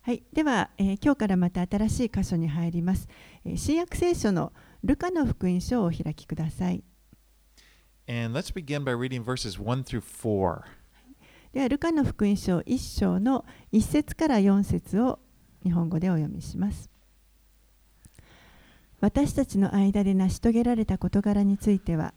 [0.00, 3.06] はい、では、え、今日からまた新しい箇所に入ります、
[3.44, 3.56] えー。
[3.58, 6.82] 新約聖書のルカの福音書をお開きください。
[11.52, 13.44] では、ルカの福音書1章の
[13.74, 15.18] 1節から4節を
[15.62, 16.88] 日本語でお読みします。
[19.00, 22.14] 私たちの間で成し遂げられた事柄については、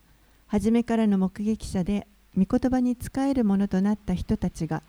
[0.51, 2.05] 初めからの目撃者で
[2.37, 4.83] 御言葉に仕えるものとなった人たちが、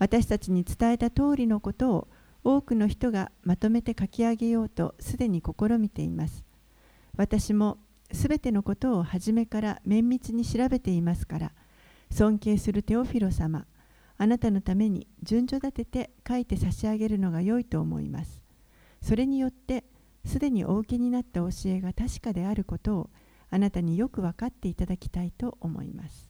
[0.00, 2.08] 私たちに伝えた通りのことを
[2.42, 6.42] 多くの人がまとめて書き上げようとすでに試みています。
[7.16, 7.78] 私も
[8.10, 11.52] すべてのことを初めから綿密に調べていますから、
[12.10, 13.66] 尊敬するテオフィロ様、
[14.18, 18.42] あなたのために順序立てて書いて差し上げるのが良いと思います。
[19.00, 19.84] それによって、
[20.24, 23.10] すでにお受けになった教えが確かであることを
[23.54, 26.28] あなたによく分かっていただきたいと思います。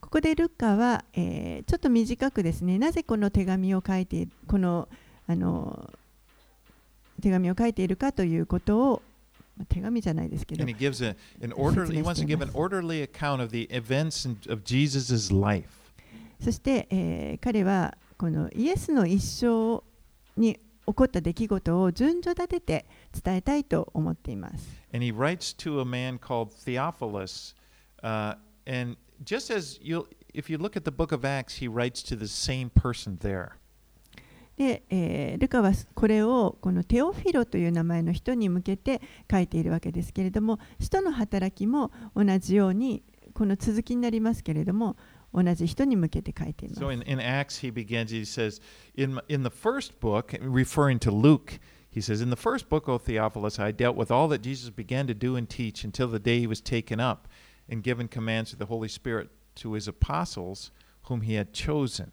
[0.00, 4.88] ここでルッカは、えー、ちょっと短くですね、なぜこの手紙を書いて、この,
[5.26, 5.92] あの
[7.20, 9.02] 手紙を書いているかということを、
[9.58, 10.64] まあ、手紙じゃないですけど、
[16.40, 19.82] そして、えー、彼はこのイエスの一生
[20.40, 22.86] に起こった出来事を順序立てて
[23.24, 24.68] 伝えたいと思っています。
[24.92, 27.54] And he writes to a man called Theophilus.
[28.02, 32.02] Uh, and just as you, if you look at the book of Acts, he writes
[32.04, 33.52] to the same person there.
[34.56, 43.02] で、えールカはこれをこのテオフィロという名前の人に向けて書いているわけですけれども、使徒の働きも同じように
[43.34, 44.96] この続きになりますけれども、
[45.32, 46.80] 同じ人に向けて書いています。
[46.80, 48.60] So in, in Acts, he begins, he says,
[48.94, 51.58] in, in the first book, referring to Luke,
[51.90, 55.06] he says, In the first book, O Theophilus, I dealt with all that Jesus began
[55.06, 57.28] to do and teach until the day he was taken up
[57.68, 60.70] and given commands of the Holy Spirit to his apostles
[61.04, 62.12] whom he had chosen.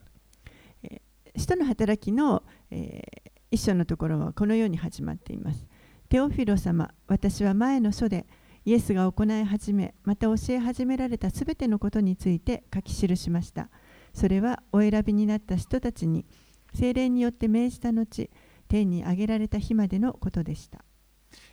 [1.36, 5.68] 使徒の働きの、えー一章のところはこのように始まっています。
[6.10, 8.26] テオフィロ様、私は前の書で
[8.66, 13.70] イエスが行い始め、また教え始められたすべてのことについて書き記しました。
[14.14, 16.26] それはお選びになった人たちに
[16.74, 18.30] 精霊によって命じた後、
[18.70, 20.86] 天に上げられた日までのことでした。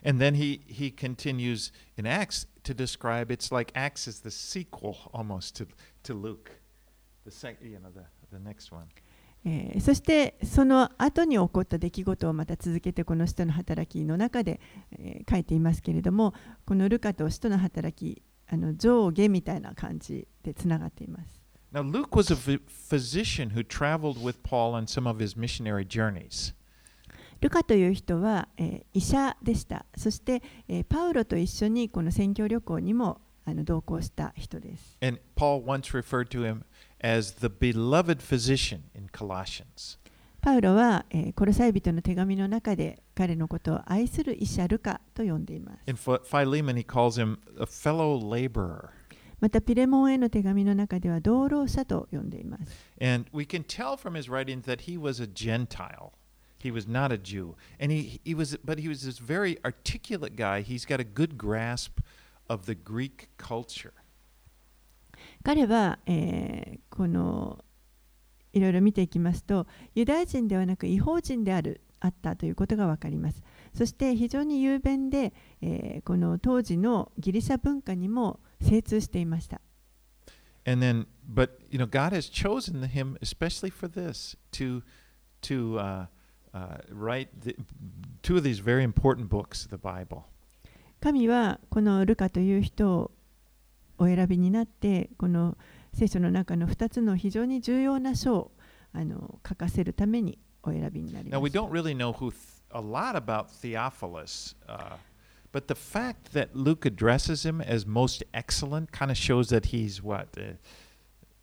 [0.04, 4.96] And then he, he continues in Acts to describe it's like Acts is the sequel
[5.12, 5.66] almost to,
[6.04, 6.50] to Luke,
[7.24, 8.86] the, sec, you know, the, the next one.
[9.44, 14.60] えーそしてその後に起こった出来事をまた続けてこの使徒の働きの中で、
[14.92, 16.34] えー書いていますけれども
[16.66, 21.40] このルカと使徒の働きあの上下みたいな感じでつながっています。
[21.72, 26.52] Now, Luke was a ph- physician who traveled with Paul on some of his missionary journeys.
[27.40, 34.98] ルカという人は、えー医者でしたそして、えーパウロと一緒にこの宣教旅行にもあの同行した人です。
[35.00, 36.62] And Paul once referred to him
[37.01, 39.97] as the beloved physician in Colossians.
[40.41, 45.79] パウロは、えーコロサイ人の手紙の中で彼のことを愛する医者ルカと呼んでいます。
[45.87, 48.89] In Ph- Philemon, he calls him a fellow laborer.
[49.39, 52.71] またピレモンへの手紙の中では同労者と呼んでいます。
[53.01, 56.11] And we can tell from his writings that he was a Gentile.
[56.59, 57.55] He was not a Jew.
[57.79, 60.61] And he, he was, but he was this very articulate guy.
[60.61, 61.99] He's got a good grasp
[62.49, 63.93] of the Greek culture.
[65.42, 67.64] 彼は、えーこの
[68.52, 73.42] いろいろ見ていきますとユダヤ人ではなく違法人であるあったということが分かります
[73.74, 79.60] そして非常に雄弁で、えーこの当時のギリシャ文化にも精通していました
[80.66, 84.82] And then, but you know, God has chosen him especially for this to
[85.42, 86.06] to uh,
[86.52, 87.56] uh, write the,
[88.22, 90.24] two of these very important books the Bible.
[91.00, 93.10] 神はこのルカという人を
[94.00, 95.56] お選びになってこの
[95.92, 98.52] 聖書の中の2つの非常に重要な書を
[98.92, 102.32] あの書かせるためにお選びになりま Now した don't really who
[102.72, 104.96] a lot about Theophilus, uh,
[105.52, 110.02] but the fact that Luke addresses him as most excellent kind of shows that he's
[110.02, 110.56] what a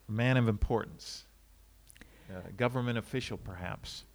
[0.07, 1.25] man of importance,
[2.29, 4.05] a government official perhaps.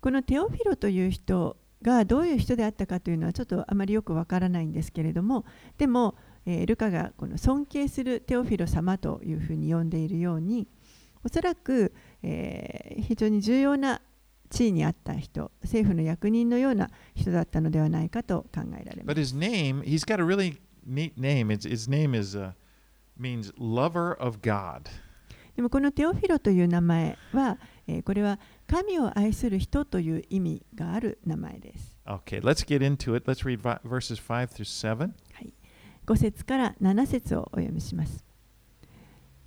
[0.00, 5.44] このテオフィロという人がどういう人であったかというのはちょっとあまりよくわからないんですけれども
[5.76, 6.14] でも、
[6.46, 10.66] えールカがこの尊敬するテオフィロ様というふうに呼んでいるように
[11.22, 11.92] おそらく、
[12.22, 14.00] えー非常に重要な
[14.50, 19.34] 地位にあった人政府の役人のような人だったのではないかと考えられま But す。
[19.34, 21.52] his name, he's got a really neat name.
[21.52, 22.52] It's, his name is uh,
[23.18, 24.82] means lover of God.
[25.56, 31.96] でもこのテオフィロという名前は、えーこれは神を愛する人という意味がある名前です。
[32.06, 33.28] Okay, let's get into it.
[33.30, 35.12] Let's read verses 5 through 7.
[36.10, 38.24] 5節から7節をお読みします。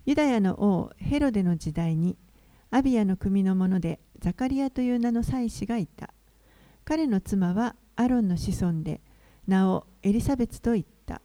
[0.05, 2.15] ユダヤの王ヘロデの時代に
[2.71, 6.13] アビアの組の者でザカリアという名の祭司がいた。
[6.85, 9.01] 彼の妻はアロンの子孫で
[9.45, 11.21] 名をエリサベツと言った。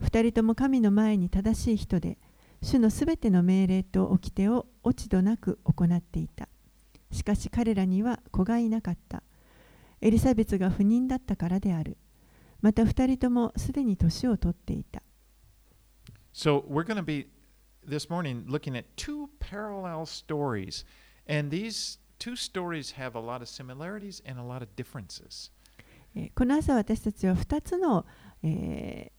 [0.00, 2.18] 二人とも神の前に正しい人で
[2.60, 6.46] 主のすべての命令と掟を落ち度なく行っていた。
[7.10, 9.22] しかし彼らには子がいなかった。
[10.02, 11.96] エリサベツが不妊だったからである。
[12.60, 15.02] また二人ともすでに年を取っていた。
[16.32, 17.28] So, we're going to be
[17.86, 20.84] this morning looking at two parallel stories.
[21.28, 25.50] And these two stories have a lot of similarities and a lot of differences.
[26.14, 28.06] えーこの朝私たちは2つの、
[28.42, 29.18] えー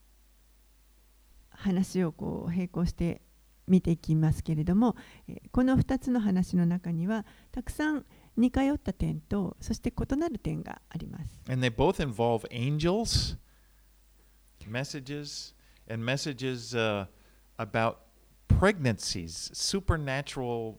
[1.52, 3.22] 話をこう並行して
[3.68, 4.96] 見ていきますけれども、
[5.28, 8.06] えーこの2つの話の中にはたくさん
[8.40, 11.42] 似通った点とそして異なる点があります。
[11.50, 13.38] And they both involve angels,
[14.68, 15.54] messages,
[15.90, 17.08] and messages uh,
[17.58, 17.98] about
[18.48, 20.78] pregnancies, supernatural,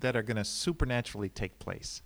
[0.00, 2.02] that are going to supernaturally take place.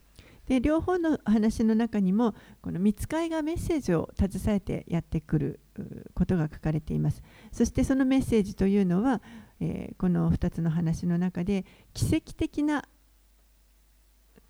[0.46, 9.22] で両方の話の中にもこの見つかいがメッセージを携えてやってくるうことが書かれていますそしてそのメッセージというのは、
[9.60, 11.64] えーこの2つの話の中で
[11.94, 12.84] 奇跡的な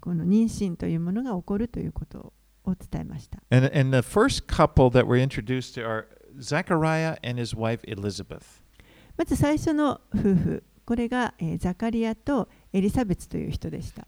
[0.05, 2.35] この妊娠というものが起こるということ
[2.65, 3.39] を伝えました。
[3.51, 3.71] And,
[9.17, 14.05] まず最初の夫婦、これが、ザカリアとエリザベスという人でした。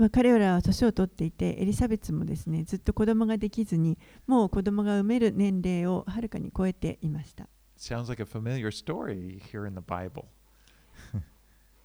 [0.00, 10.24] まあ、彼らは年を取っていてエリザベツもですねずっと子供ができずにもう子供が産める年齢をはるかに超えていました Sounds like a familiar story here in the Bible.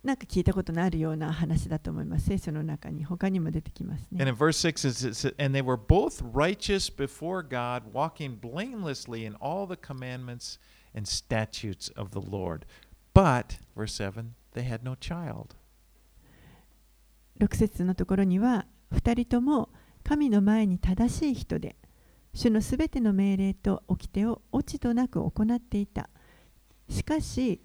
[0.01, 7.91] なんか聞いたことのあるような話だと思います聖書の中に他にも出てきます And ね in verse 6, it says, And they were both righteous before God,
[7.91, 10.57] walking blamelessly in all the commandments
[10.93, 12.65] and statutes of the Lord.
[13.13, 15.55] But, verse 7, they had no child.
[17.39, 19.69] 6節のところには2人とも
[20.03, 21.75] 神の前に正しい人で
[22.33, 26.09] 主のすべての命令と掟を落ち度なく行っていた
[26.89, 27.61] しかし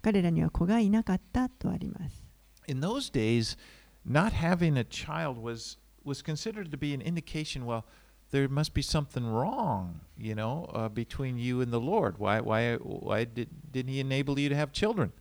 [0.00, 2.22] 彼らには子がいなかったとあります
[2.68, 3.56] In those days,
[4.04, 7.84] not having a child was, was considered to be an indication, well,
[8.30, 12.18] there must be something wrong, you know, uh, between you and the Lord.
[12.18, 15.12] Why, why, why did, didn't He enable you to have children?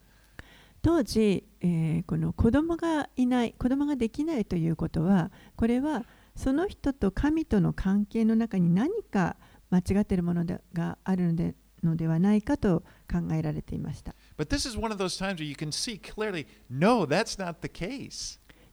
[0.82, 6.04] 当時、えーこの子供がいない子供ができないということはこれは
[6.36, 9.38] その人と神との関係の中に何か
[9.70, 17.08] 間違っているものでがあるのでのではないかと考えられていました clearly, no.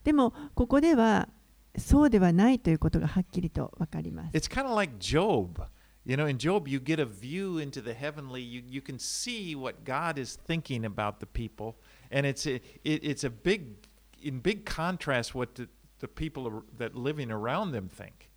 [0.05, 1.29] でもここでは
[1.77, 5.63] そうではないということがはっきりと分かります It's kind of like Job.
[6.07, 8.41] You know, in Job, you get a view into the heavenly.
[8.41, 11.75] You, you can see what God is thinking about the people,
[12.11, 13.87] and it's a, it, it's a big,
[14.23, 15.69] in big contrast what the,
[16.01, 18.29] the people that living around them think.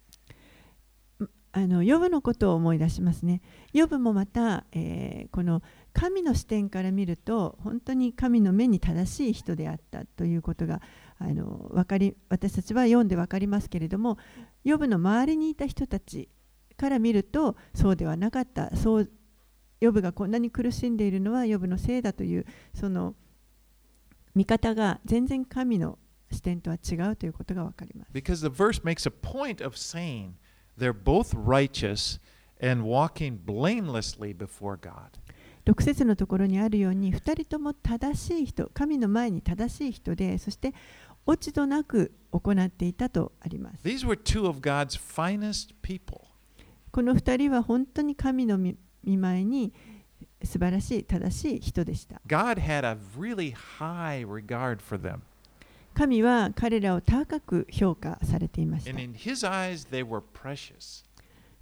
[1.54, 3.42] あのヨブのことを思い出しますね。
[3.74, 5.62] ヨブもまた、えーこの
[5.94, 10.82] 神の視点から見ると本当に神の目に正しい人であったということが
[11.20, 14.18] あのわかり私たちは読んで分かりますけれども
[14.64, 16.30] ヨブの周りにいた人たち
[16.78, 19.12] から見るとそうではなかったそう
[19.80, 23.16] ヨブがこんなに苦しんでいるのはヨブのせいだというその
[24.36, 25.98] 見方が全然神の
[26.32, 28.12] 視点とは違うということが分かります。
[28.14, 30.32] Because the verse makes a point of saying
[30.78, 32.20] they're both righteous
[32.62, 35.20] and walking blamelessly before God.
[35.66, 40.74] 6節のところにあるように2人とも正しい人神の前に正しい人でそして
[41.26, 46.22] 落ち度なく行っていたとあります These were two of God's finest people.
[46.92, 49.74] この2人は本当に神の見見前に
[50.44, 52.22] 素晴らしい、正しい人でした。
[55.94, 58.92] 神は彼らを高く評価されていました。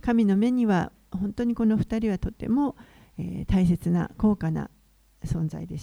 [0.02, 2.76] 神の目には本当にこの二人はとても、
[3.48, 4.70] 大切な、高価な
[5.26, 5.82] 存在でし。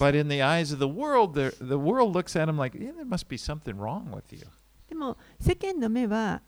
[4.88, 6.40] でも世間の目は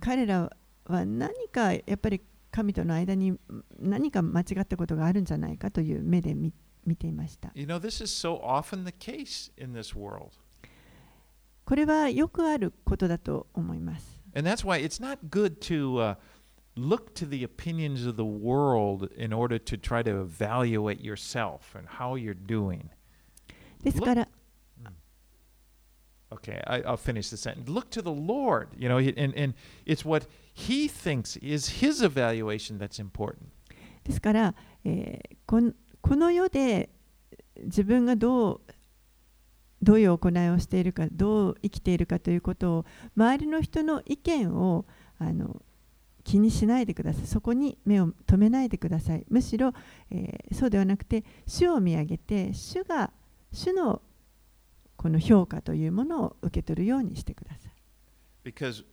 [0.00, 0.50] 彼ら
[0.86, 2.20] は何かやっぱり
[2.52, 3.36] 神との間に
[3.80, 6.52] 何か間違ったことがあるんじゃないかという目で見
[6.84, 7.50] 見ていました。
[7.54, 10.30] You know, this is so often the case in this world.
[11.64, 14.20] これはよくあることだと思います。
[14.34, 16.16] And that's why it's not good to, uh,
[16.76, 21.88] look to the opinions of the world in order to try to evaluate yourself and
[21.98, 22.90] how you're doing.
[23.82, 24.28] ですから、
[26.30, 27.68] Okay, I, I'll finish the sentence.
[27.68, 29.54] Look to the Lord, you know, and, and
[29.84, 33.36] it's what He thinks is His evaluation that's important.
[34.04, 34.54] ですから、
[34.84, 36.90] えーこんこの世で
[37.64, 38.60] 自分がどう
[39.82, 42.84] どういう行いをしているかどう生きているかということを
[43.16, 44.84] 周りの人の意見を
[45.18, 45.62] あの
[46.24, 47.26] 気にしないでください。
[47.26, 49.24] そこに目を留めないでください。
[49.28, 49.72] むしろ、
[50.10, 53.12] えーそうではなくて主を見上げて主が
[53.52, 54.02] 主の
[54.96, 57.72] この評価というものを受け取るようにしてください。
[58.44, 58.84] Because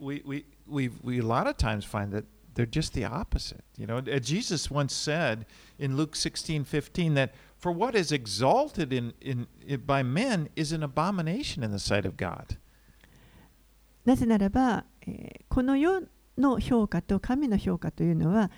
[0.00, 2.24] we we we we a lot of times find that
[2.54, 3.64] they're just the opposite.
[3.76, 5.46] You know, Uh, Jesus once said
[5.78, 10.72] in Luke 16, 15 that for what is exalted in, in, in by men is
[10.72, 12.58] an abomination in the sight of God.
[14.04, 16.02] なぜならば、えーこの世
[16.38, 18.50] の評価と神の評価というのは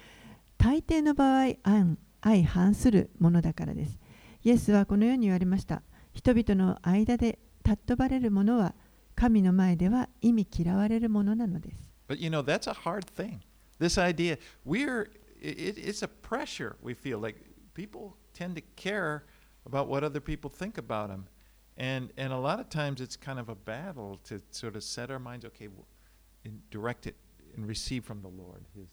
[0.57, 3.99] 大抵の場合相相反するものだからです。
[4.43, 5.83] イエスはこのように言われました。
[6.13, 8.75] 人々の間で尊ばれるものは
[9.16, 11.94] 神の前では意味嫌われるものなのです。
[12.08, 13.40] But you know, that's a hard thing.
[13.80, 15.10] This idea, we're
[15.42, 17.40] it, it's a pressure we feel like
[17.74, 19.24] people tend to care
[19.66, 21.26] about what other people think about them.
[21.78, 25.10] And and a lot of times it's kind of a battle to sort of set
[25.10, 25.70] our minds, okay,
[26.46, 27.16] and direct it
[27.56, 28.88] and receive from the Lord his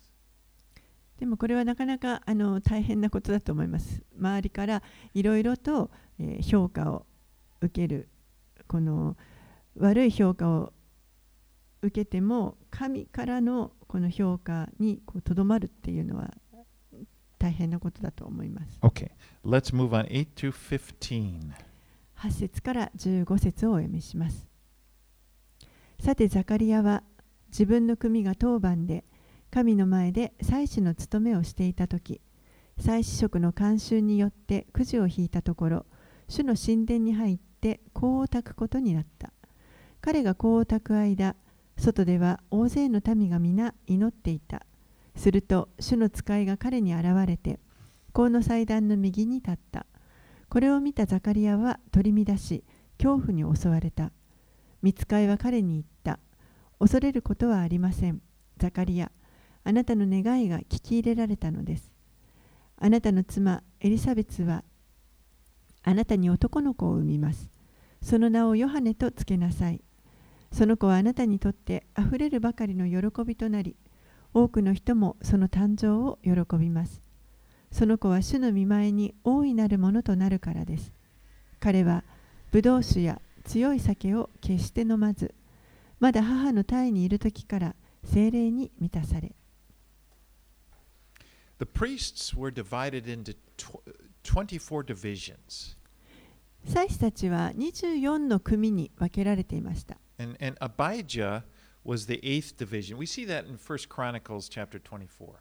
[1.18, 4.02] でもこれはなかなかあの大変なことだと思います。
[4.18, 7.04] 周りからいろいろと、えー評価を
[7.60, 8.08] 受ける
[8.66, 9.18] この
[9.76, 10.72] 悪い評価を
[11.82, 16.34] 受けても神からのこの評価にとどまるっていうのは
[17.38, 18.78] 大変なことだと思います。
[18.82, 19.10] Okay,
[19.44, 21.52] let's move on 8 to 15.
[22.18, 24.46] 8節から15節をお読みします。
[26.00, 27.02] さてザカリアは
[27.48, 29.04] 自分の組が当番で
[29.50, 32.20] 神の前で祭司の務めをしていた時
[32.78, 35.86] 祭司職の慣習によってくじを引いたところ
[36.28, 39.32] 主の神殿に入って香を焚くことになった
[40.02, 41.36] 彼が香を焚く間
[41.76, 44.64] 外では大勢の民が皆祈っていた。
[45.16, 47.58] すると主の使いが彼に現れて
[48.12, 49.86] 香の祭壇の右に立った。
[50.48, 52.64] これを見たザカリアは取り乱し
[52.98, 54.10] 恐怖に襲われた。
[54.82, 56.18] 見つかいは彼に言った。
[56.78, 58.22] 恐れることはありません
[58.56, 59.12] ザカリア。
[59.62, 61.90] あなたの願いが聞き入れられたのです。
[62.78, 64.64] あなたの妻エリザベツは
[65.82, 67.50] あなたに男の子を産みます。
[68.02, 69.82] その名をヨハネとつけなさい。
[70.52, 73.76] その子はあなたにとってあふれるばかりの喜びとなり
[74.34, 77.02] 多くの人もその誕生を喜びます
[77.72, 80.92] その子は主の見前に大いなるものとなるからです。
[81.60, 82.04] 彼は
[82.50, 85.34] ブドウ酒や強い酒を決して飲まず、
[86.00, 89.32] まだ母の胎にいる時から精霊に満たされ、
[91.58, 93.80] The priests were divided into tw-
[94.24, 95.76] 24 divisions.
[96.64, 99.98] 祭司たちは24の組に分けられていました。
[100.20, 101.44] And, and Abijah
[101.82, 102.98] was the eighth division.
[102.98, 105.40] We see that in 1 Chronicles chapter 24.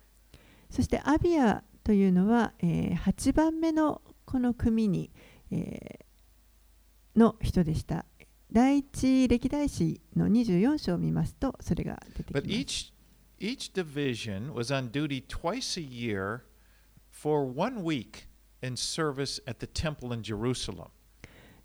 [0.69, 5.11] そしてアビアというのは、えー8番目のこの組に、
[5.51, 8.05] えーの人でした。
[8.51, 12.47] 第一歴代史の24章を見ますと、それが出て But きます。
[12.47, 12.93] each,
[13.39, 16.41] each division was on duty twice a year
[17.11, 18.27] for one week
[18.61, 20.87] in service at the temple in Jerusalem.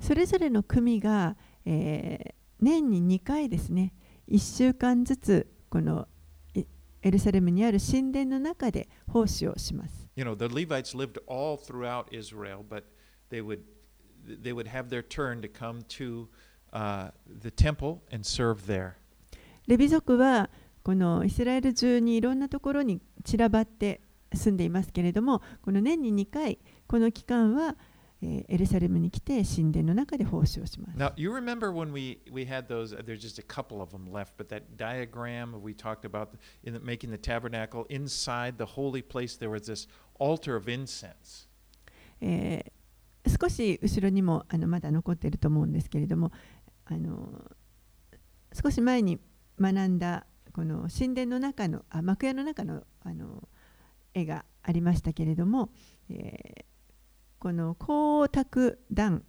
[0.01, 3.93] それぞれの組が、えー年に2回ですね、
[4.29, 6.09] 1週間ずつこの
[6.55, 6.65] い
[7.03, 10.09] エルサレムにある神殿の中で奉仕をします。
[10.17, 12.85] You know, the Levites lived all throughout Israel, but
[13.31, 13.61] they would
[14.27, 16.29] they would have their turn to come to
[16.73, 17.11] uh,
[17.43, 18.95] the temple and serve there.
[19.67, 20.49] レビ族は
[20.83, 24.01] このイスラエル中にいろんなところに散らばって
[24.33, 27.94] 住んでいますけれども、この年に2回、この期間は、えー
[28.49, 30.99] エルサレムに来て神殿の中で奉仕をします。
[30.99, 34.33] Now, you remember when we, we had those, uh, there's just a couple of them left,
[34.37, 36.29] but that diagram we talked about
[36.63, 39.87] in the, making the tabernacle, inside the holy place, there was this
[40.19, 41.49] altar of incense.
[42.21, 42.73] えー
[43.27, 46.31] 少し後ろにもあのまだ残っていると思うんですけれども
[46.85, 47.51] あの
[48.53, 49.19] 少し前に
[49.59, 53.49] 学んだこの神殿の中のあ幕屋の中のあの
[54.13, 55.71] 絵がありましたけれども、
[56.11, 56.74] えー
[57.45, 59.23] この光沢壇っ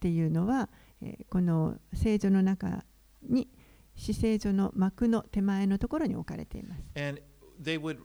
[0.00, 0.70] ていうのは、
[1.02, 2.86] えーこの聖女の中
[3.22, 3.50] に
[3.94, 6.82] 死聖所の幕の手前のところに置かれています。
[6.94, 7.20] And
[7.62, 7.98] they would,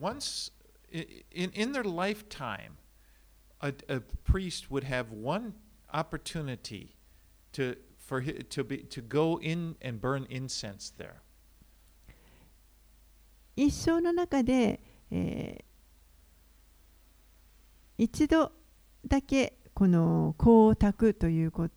[0.00, 0.50] once
[0.90, 2.78] in, in their lifetime,
[3.60, 5.52] a, a priest would have one
[5.92, 6.96] opportunity
[7.52, 11.16] to, for, to, be, to go in and burn incense there.
[13.56, 15.64] 一生の中で、えー
[17.98, 18.52] 一度
[19.06, 21.68] だけこの光沢というこ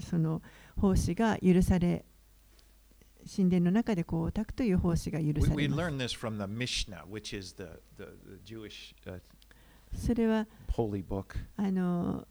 [0.00, 0.40] その
[0.80, 2.04] 奉仕が許され
[3.36, 5.54] 神殿の中で光沢という奉仕が許されます uh,
[9.94, 10.46] それは.
[11.56, 12.26] あの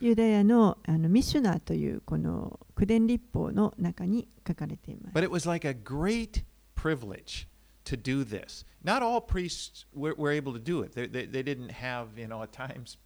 [0.00, 5.14] ユダヤのあのミシュナーというこの九伝立法の中に書かれています。
[5.14, 6.42] but it was like a great
[6.74, 7.46] privilege
[7.84, 8.64] to do this.
[8.82, 10.94] Not all priests were, were able to do it.
[10.94, 12.96] They, they, they didn't have, you know, a time s-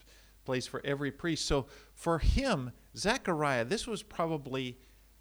[0.45, 1.47] place for every priest.
[1.47, 4.79] So for him, Zechariah, this was probably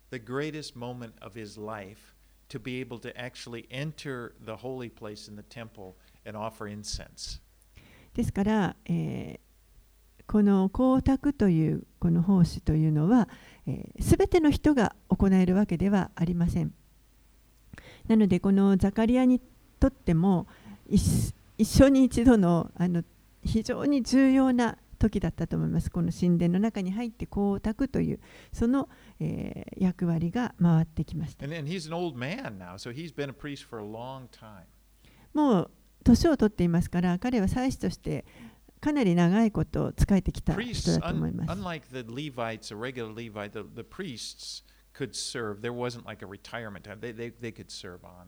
[0.09, 2.13] the greatest moment of his life
[2.49, 7.39] to be able to actually enter the holy place in the temple and offer incense.
[8.13, 9.53] ですから、えー
[10.25, 13.27] この光沢というこの奉仕というのは、
[13.67, 16.73] えー、ての人が行えるわけではありません。
[18.07, 19.41] なのでこのザカリアに
[19.79, 20.47] とっても
[20.87, 23.03] 一一生に一度のあの
[23.43, 25.91] 非常に重要な時だったと思います。
[25.91, 28.19] この神殿の中に入って光沢という
[28.51, 31.45] その、えー役割が回ってきました。
[35.33, 35.71] もう
[36.03, 38.25] 年を取っていますから彼は祭司として
[38.79, 41.51] かなり長いこと仕えてきた人だと思います。
[41.51, 45.61] unlike the Levites, a regular Levite, the, the priests could serve.
[45.61, 46.99] There wasn't like a retirement time.
[46.99, 48.27] They, they, they could serve on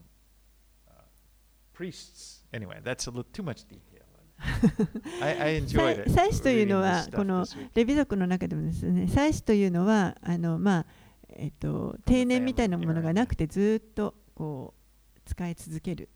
[0.90, 1.04] uh,
[1.74, 2.44] priests.
[2.54, 3.95] Anyway, that's a little too much detail.
[5.22, 5.62] I, I.
[5.62, 10.86] 祭司というのはこの.レビ族の中でもですね祭司というのはあのまあ
[11.30, 14.74] えっと定年みたいなものがなくてずっとこ
[15.18, 16.10] う使い続ける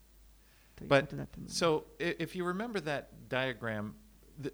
[0.76, 1.64] ということだと思います。
[1.64, 3.92] So if you remember that diagram,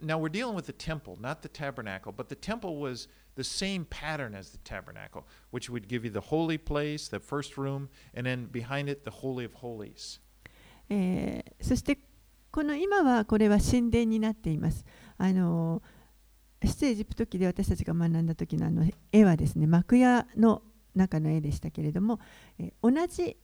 [0.03, 3.85] now we're dealing with the temple, not the tabernacle, but the temple was the same
[3.91, 8.25] pattern as the tabernacle, which would give you the holy place, the first room, and
[8.27, 10.21] then behind it, the Holy of Holies.
[10.89, 11.99] えーそして
[12.57, 14.87] この今はこれは神殿になっています。
[15.19, 15.83] あの
[16.65, 20.63] 出エジプト記で私たちが学んだ時のあの絵はですね幕屋の
[20.95, 22.19] 中の絵でしたけれども、
[22.59, 23.37] えー同じ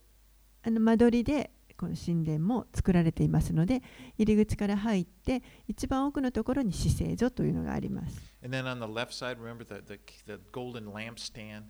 [0.63, 3.82] あの間取りでこの神殿も作られていますので
[4.17, 8.19] 入り口から入って一番奥のところに死聖所というのがあります。
[8.43, 11.65] And then on the left side, remember the, the, the golden lampstand?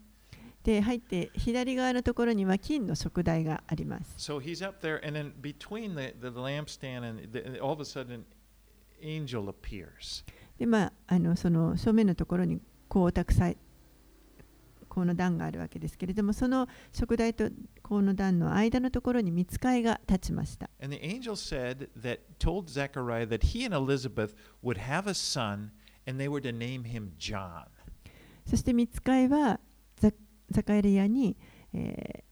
[0.62, 4.14] で入って左側のところには金の食台があります。
[4.18, 8.24] So he's up there, and then between the, the lampstand and the, all of a sudden,
[9.02, 10.24] angel appears.
[10.58, 13.52] でまああのその正面のところに光沢さ
[14.92, 17.48] この段があるわけですけれどもその食台と
[17.82, 20.68] この段の間のところに見つかいが立ちました。
[20.82, 25.70] And the angel said that, told Zechariah that he and Elizabeth would have a son,
[26.06, 27.64] and they were to name him John.
[28.46, 29.60] そして見つかいは
[30.52, 31.36] ザカリアに、
[31.72, 32.24] え、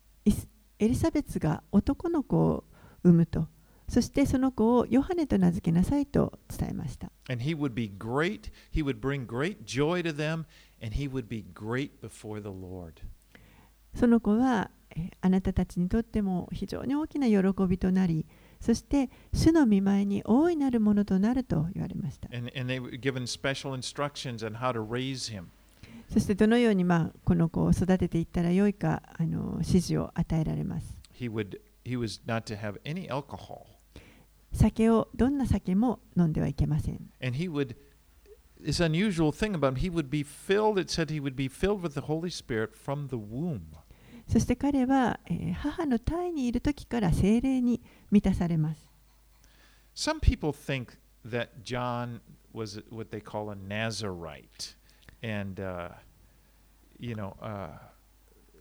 [0.79, 2.65] エリザベスが男の子を
[3.03, 3.49] 産むと。
[3.89, 7.11] そしてその子をヨハネと名付けなさいと伝えました。
[13.95, 14.71] その子は
[15.21, 18.27] あなたたちにとっても非常に大きな喜びとなり、
[18.61, 22.29] そして主の見前に大いなるものとなると言われました。
[26.13, 31.01] そしてどのように、まあ、この子を育てていったらよいかあの指示を与えられます。
[31.15, 33.67] He would he was not to have any alcohol.
[34.53, 37.11] 酒をどんな酒も飲んではいけません。
[37.23, 37.77] And he would
[38.61, 41.81] this unusual thing about him, he would be filled, it said he would be filled
[41.81, 43.61] with the Holy Spirit from the womb.
[44.27, 48.91] そして彼は、えー母の胎にいる時から精霊に満たされます。
[49.95, 52.21] Some people think that John
[52.53, 54.80] was what they call a Nazarite.
[55.24, 55.90] And, uh,
[57.00, 57.70] you know, uh,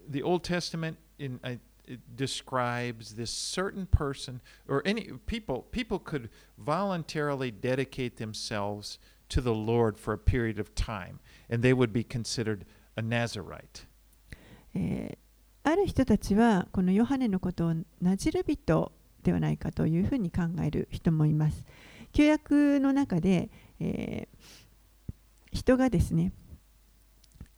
[0.08, 6.30] the Old Testament in, uh, it describes this certain person or any people, people could
[6.58, 8.98] voluntarily dedicate themselves
[9.28, 12.64] to the Lord for a period of time, and they would be considered
[12.96, 13.86] a Nazarite.
[14.74, 15.18] えー
[15.66, 21.64] ある人たちはこのヨハネのことをなじる人ではないかというふうに考える人もいます。
[22.12, 23.48] 旧約の中で、
[23.80, 24.64] えー
[25.54, 26.32] 人がですね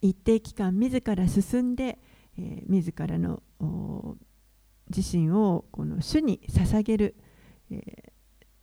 [0.02, 2.00] 一定期間自ら進んで、
[2.38, 4.16] えー自らのお
[4.96, 7.16] 自身をこの主に捧げる、
[7.70, 8.12] えー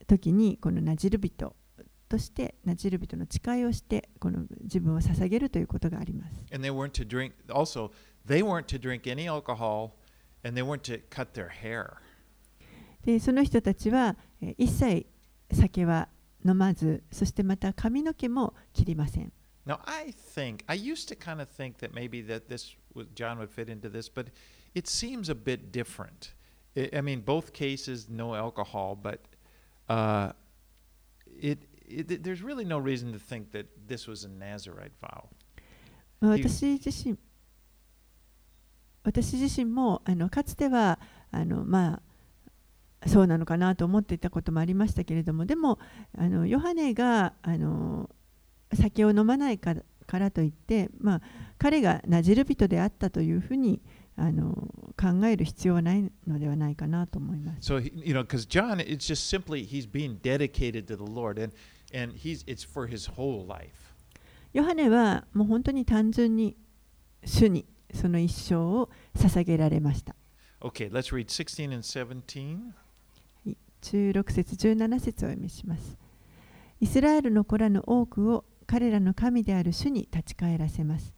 [0.06, 1.54] 時にこのなじる人
[2.08, 6.42] としてなじる人の誓いをしてこの自分を捧げるということがあります。
[6.50, 7.90] And they weren't to drink, also,
[8.26, 9.90] they weren't to drink any alcohol,
[10.42, 11.96] and they weren't to cut their hair.
[13.04, 15.06] でその人たちは、えー一切
[15.52, 16.08] 酒は
[16.46, 19.32] 飲まずそしてまた髪の毛も切りません
[19.67, 23.39] Now, I think, I used to kind of think that maybe that this, was, John
[23.39, 24.27] would fit into this, but
[24.75, 26.33] it seems a bit different.
[26.75, 29.19] I I mean, both cases, no alcohol, but
[29.87, 30.33] uh,
[31.39, 35.29] it, it, there's really no reason to think that this was a Nazarite vow.
[36.19, 37.17] まあ He- 私自身
[39.03, 40.99] 私自身もあのかつては
[41.31, 42.01] あのま
[43.01, 45.77] あそうなのかなと思っていたこともありましたけれどもでも
[46.17, 48.09] あのヨハネがあの
[48.74, 49.74] 酒を飲まないか
[50.18, 50.90] ら,といって、
[51.58, 53.80] 彼がなじる人であったというふうに
[54.96, 57.72] 考える必要はないのではないかなと思います。
[64.52, 66.56] ヨハネはもう本当に単純に
[67.24, 70.16] 主にその一生を捧げられました。
[70.60, 70.90] Okay,
[73.80, 75.96] 16節、17節を読みします。
[76.80, 81.14] イスラエルの子らの多くを彼らの神である主に立ち返らせます。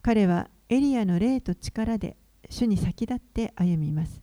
[0.00, 2.16] 彼はエリアの霊と力で
[2.48, 4.22] 主に先立って歩みます。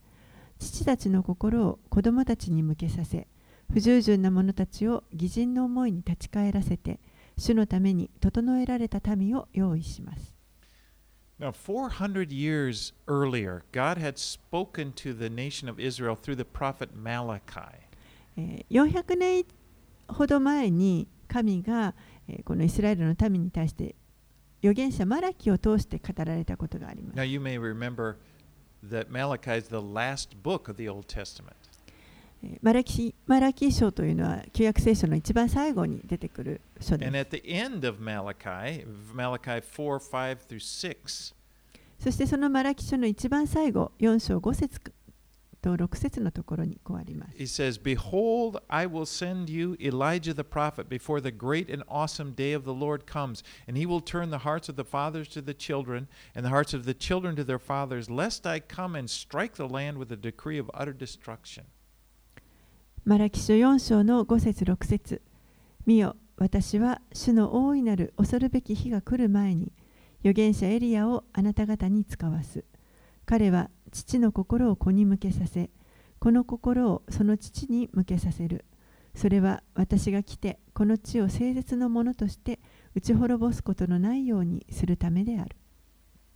[0.57, 3.27] 父たちの心を子供たちに向けさせ、
[3.71, 6.99] 不従順な者たちを義人の思いに立ち返らせて、
[7.37, 10.35] 主のために整えられた民を用意します。
[11.39, 17.85] Now, 400 years earlier, God had spoken to the nation of Israel through the prophet Malachi.
[18.37, 19.45] えー400年
[20.07, 21.93] ほど前に神が、
[22.43, 23.95] このイスラエルの民に対して
[24.59, 27.15] 預言者マラキを通して語られたことがあります。
[32.61, 32.83] マラ
[33.53, 37.11] キ書というのは旧約聖書の一番最後に出てくる書です。
[41.99, 44.79] そしてそのマラキ書の一番最後、4章5節
[45.65, 52.33] と6節のところにこうあります he says, Behold, I will send you Elijah the prophet before the great and awesome
[52.35, 55.41] day of the Lord comes, and he will turn the hearts of the fathers to
[55.41, 59.09] the children, and the hearts of the children to their fathers, lest I come and
[59.09, 61.63] strike the land with a decree of utter destruction.
[63.03, 65.21] マラキ書4章の5節6節
[65.85, 69.71] 見よ私は主の大いなる恐るべき日が来る前に
[70.21, 72.65] 預言者エリアをあなた方に使わす
[73.27, 75.69] 彼は父の心を子に向けさせ
[76.19, 78.65] この心をその父に向けさせる
[79.15, 82.59] それは私が来てこの地を誠実のものとして
[82.93, 85.55] 打ち滅ぼすことのないようにするためである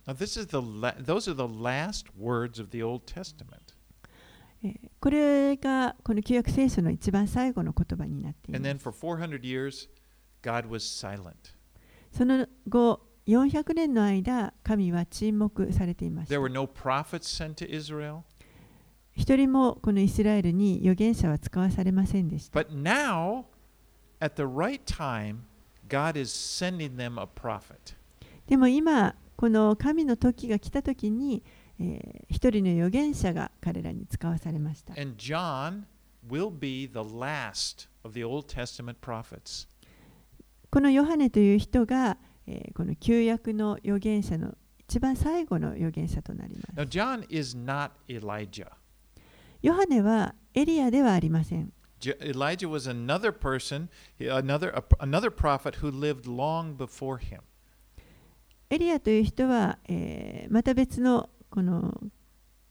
[0.06, 3.74] Now, this is the la- those are the last words of the Old Testament.
[4.64, 9.88] えーこれがこの旧約聖書の一番最後の言葉になってい And ま then す for 400 years,
[10.42, 11.34] God was silent.
[12.12, 16.34] その後、400年の間、神は沈黙されていました。
[19.16, 22.64] 一人もこのイスラエルに預言者は使わされませんでした。
[28.46, 31.42] でも今、この神の時が来た時に、
[31.78, 34.94] えー、一人の預言者が彼らに使わされました。
[40.70, 42.18] このヨハネという人が、
[42.52, 44.54] えーこの旧約の預言者の
[44.88, 46.98] 一番最後の預言者となりま Now, す。
[46.98, 48.66] John is not Elijah.
[49.62, 51.72] ヨハネはエリアではありません。
[52.00, 57.40] Elijah was another person, he- another, another prophet who lived long before him.
[58.70, 61.92] エリアという人は、えーまた別のこの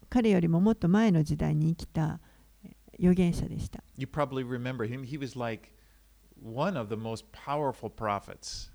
[0.10, 2.20] 彼よりももっと前の時代に生きた
[2.66, 3.82] えー預言者でした。
[3.98, 5.04] You probably remember him.
[5.06, 5.72] He was like
[6.44, 8.69] one of the most powerful prophets.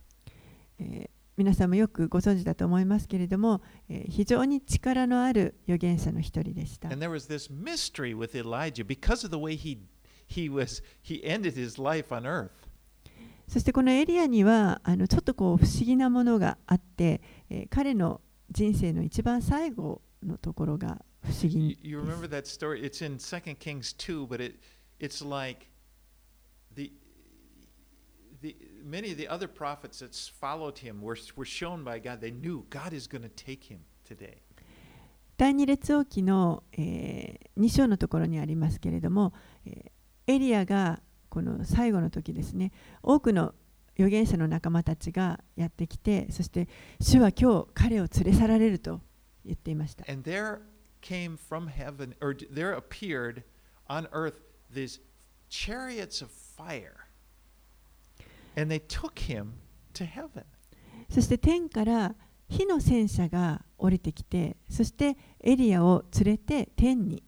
[0.79, 6.89] えー皆さんもよくご存知だと思いますけれども、えー非常に力のある預言者の一人でした。
[6.89, 9.79] And there was this mystery with Elijah because of the way he
[10.29, 12.51] he was he ended his life on earth.
[13.49, 22.85] そしてこのエリアにはあのちょっとこう不思議なものがあって、えー彼の人生の一番最後のところが不思議 You, で you す remember that story?
[22.85, 24.61] It's in 2 Kings 2, but it
[25.01, 25.67] it's like
[28.45, 32.21] the many of the other prophets that followed him were, were shown by God.
[32.21, 34.39] They knew God is going to take him today.
[35.37, 39.33] 第二列王記の、え2章のところにありますけれども、
[39.67, 39.95] えー
[40.27, 43.55] エリアがこの最後の時ですね多くの
[43.97, 46.69] 預言者の仲間たちがやってきてそして
[47.01, 49.01] 主は今日彼を連れ去られると
[49.45, 50.05] 言っていました。
[50.11, 50.61] And there
[51.03, 53.43] came from heaven, or there appeared
[53.89, 54.35] on earth
[54.73, 55.01] these
[55.51, 57.05] chariots of fire.
[58.19, 58.44] And they took him to heaven.
[61.09, 62.15] そして天から
[62.49, 67.23] 火の戦車が降りてきてそしてエリアを連れて天に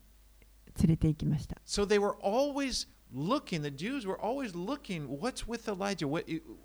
[0.79, 1.57] 連れて行きました。
[1.65, 6.07] So they were always looking, the Jews were always looking, what's with Elijah?
[6.07, 6.25] What,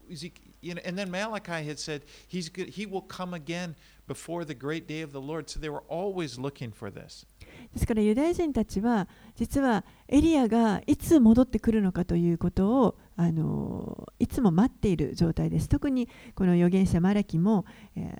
[0.10, 3.76] is he, you know, and then Malachi had said, he's good, he will come again
[4.08, 5.50] before the great day of the Lord.
[5.50, 7.26] So they were always looking for this.
[7.74, 15.70] ですからユダヤ人たちは実はエリアがいつ戻ってくるのかということをあのいつも待っている状態です。
[15.70, 18.16] 特にこの預言者マラキも、え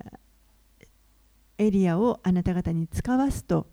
[0.80, 0.88] ー、
[1.58, 3.68] エリアをあなた方に使わすと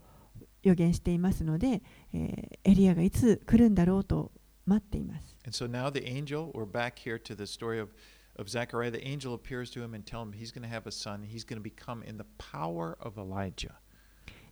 [0.63, 4.33] 予言していますので、えー、エリアがいつ来るんだろうと
[4.67, 5.37] 待っています。
[5.45, 7.91] And so now the angel, we're back here to the story of,
[8.39, 8.91] of Zechariah.
[8.91, 11.23] The angel appears to him and tells him he's going to have a son.
[11.23, 13.75] He's going to become in the power of Elijah.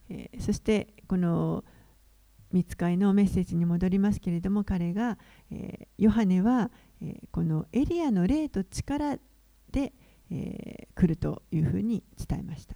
[0.08, 1.64] えー、そしてこの
[2.52, 5.18] 見つかいのメッセージに戻りますけれども彼が、
[5.50, 6.70] えー、ヨハネは、
[7.02, 9.18] えー、このエリアの霊と力
[9.70, 9.92] で、
[10.30, 12.74] えー、来るというふうに伝えました。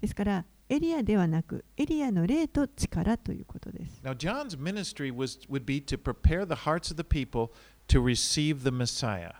[0.00, 4.00] ですからエリアではなくエリアの霊と力ということです。
[4.04, 7.50] Now John's ministry was, would be to prepare the hearts of the people
[7.88, 9.32] to receive the Messiah.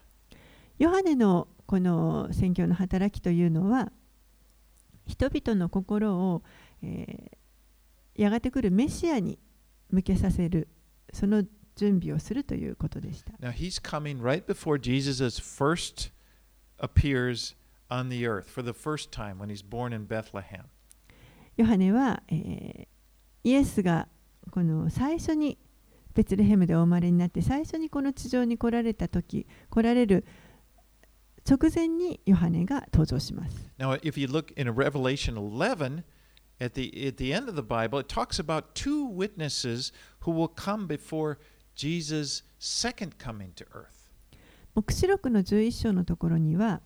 [0.78, 3.92] ヨハネのこの宣教の働きというのは
[5.10, 6.42] 人々の心を、
[6.82, 9.38] えー、やがて来るメシアに
[9.90, 10.68] 向けさせる
[11.12, 11.44] その
[11.76, 13.32] 準備をするということでした。
[13.40, 16.12] Now he's coming right before Jesus first
[16.78, 17.56] appears
[17.88, 20.64] on the earth for the first time when he's born in Bethlehem.
[21.56, 22.86] ヨハネは、えー、
[23.44, 24.08] イエスが
[24.50, 25.58] この最初に
[26.14, 30.24] ベツレヘムでお生まれになって最初にこの地上に来られた時来られる
[31.50, 33.56] 直前にヨハネが登場します。
[33.76, 36.04] Now, if you look in Revelation 11,
[36.60, 40.48] at the, at the end of the Bible, it talks about two witnesses who will
[40.48, 41.38] come before
[41.74, 44.12] Jesus' second coming to earth.
[44.76, 46.82] 黙示録の11章のところには、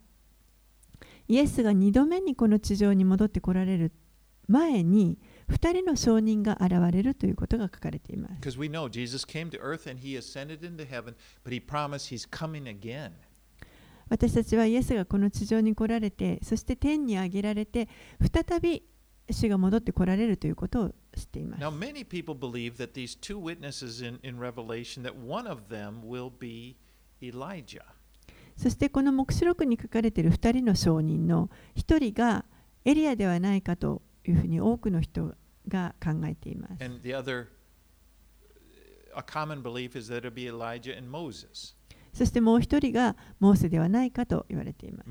[1.29, 3.93] イエスが2度目にこの地上に戻ってこられる
[4.49, 5.19] 前に、
[5.51, 8.35] 2人の証人が現れるということが書かれています。
[8.41, 12.27] Because we know Jesus came to earth and he ascended into heaven, but he promised he's
[12.27, 13.13] coming again.
[14.09, 17.89] 私たちはイエスがこの地上に来られて、そして天に上げられて、
[18.21, 18.83] 再び
[19.31, 21.63] 主が戻って来られるということを知っています。
[21.63, 21.97] Now, in,
[24.23, 24.37] in
[28.57, 32.45] そしてこの目視録に書かれている二人の証人の一人が
[32.85, 35.35] エリアではないかというふうに多くの人
[35.67, 36.85] が考えています。
[36.85, 37.49] And the other,
[39.15, 41.75] a common belief is that it'll be Elijah and Moses.
[42.15, 45.11] そしてもう一人がモーセではないかと言われています。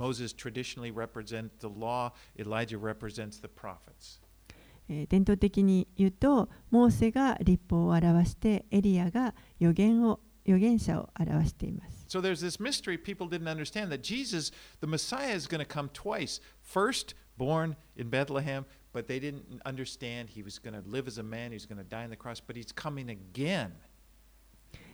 [4.87, 12.05] 伝統的に言うと、モーセが立法を表して、エリアが予言を預言者を表しています。
[12.07, 16.41] So there's this mystery people didn't understand that Jesus, the Messiah, is going to come twice.
[16.61, 21.23] First, born in Bethlehem, but they didn't understand he was going to live as a
[21.23, 23.71] man, he was going to die on the cross, but he's coming again.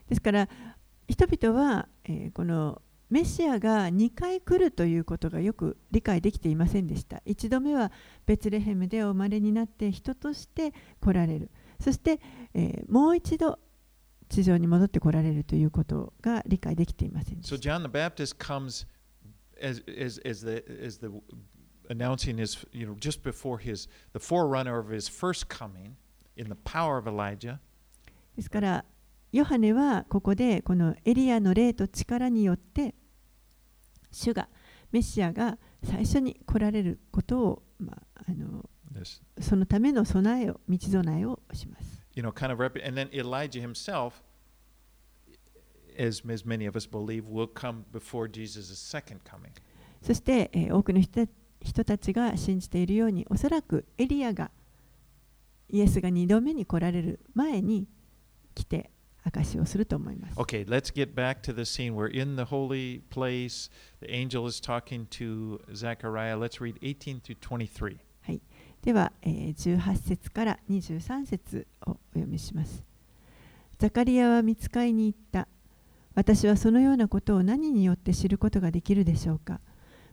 [0.07, 0.49] ですから、
[1.09, 7.23] 人々は、えー、このメシアが2回来るということがよく理解できていませんでした。
[7.25, 7.91] 1度目は
[8.27, 11.49] ベツレヘムでお生まれになって人として来られる。
[11.79, 12.19] そして、
[12.53, 13.57] えー、もう一度
[14.29, 17.55] 地上に戻って来られるということが理解できていませんでした。
[17.55, 18.85] So John the Baptist comes
[19.59, 21.09] as, as, as, the, as the
[21.89, 25.95] announcing his, you know, just before his, the forerunner of his first coming
[26.37, 27.59] in the power of Elijah.
[28.35, 28.85] ですから、
[29.31, 32.95] ヨハネはここでこのエリアの霊と力によって
[34.11, 34.49] 主が
[34.91, 38.67] メシアが最初に来られることを、まあ、あの
[39.39, 41.99] そのための備えを道備えをします。
[42.15, 44.13] You know, kind of and then Elijah himself,
[45.97, 49.51] as, as many of us believe, will come before Jesus' second coming.
[50.01, 51.27] そして、えー、多くの人
[51.61, 54.49] 人たちが信じているように、おそらくエリアが
[55.69, 57.87] イエスが2度目に来られる前に
[58.55, 58.91] 来て、
[59.23, 60.37] 証をすると思います。
[60.37, 61.95] Okay, let's get back to the scene.
[61.95, 63.69] We're in the holy place.
[64.01, 66.37] The angel is talking to Zechariah.
[66.37, 67.97] Let's read 18 through 23.
[68.21, 68.41] はい。
[68.81, 72.83] では、えー、18節から23節をお読みします。
[73.77, 75.47] ザカリアは見つかいに行った。
[76.15, 79.61] 私はそのようなことを何によって知ることができるでしょうか。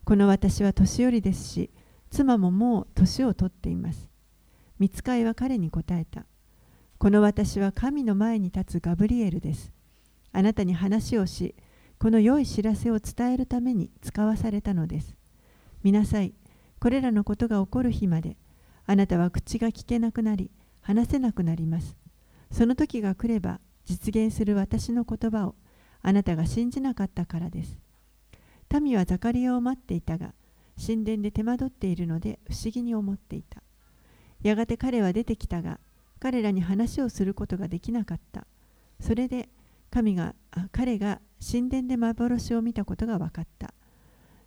[0.04, 1.70] この私は年寄りですし、
[2.10, 4.08] 妻ももう年を取っています。
[4.78, 6.26] 見つかいは彼に答えた。
[6.98, 9.72] この私は神の前に立つガブリエルです。
[10.32, 11.54] あなたに話をし、
[11.98, 15.16] この良い知らせを伝えるために使わされたのです。
[15.82, 16.32] 見なさい、
[16.80, 18.36] これらのことが起こる日まで、
[18.86, 21.96] あなたは口が聞けなくなり、話せなくなります。
[22.50, 25.54] その時が来れば、実現する私の言葉を
[26.02, 27.78] あなたが信じなかったからです。
[28.80, 30.32] 民はザカリアを待っていたが、
[30.84, 33.62] 神殿で手間取っているので不思議に思っていた。
[34.42, 35.80] やがて彼は出てきたが、
[36.26, 38.48] 彼らに話をすることができなかった。
[38.98, 39.48] それで
[39.92, 40.34] 神が
[40.72, 43.72] 彼が神殿で幻を見たことが分かった。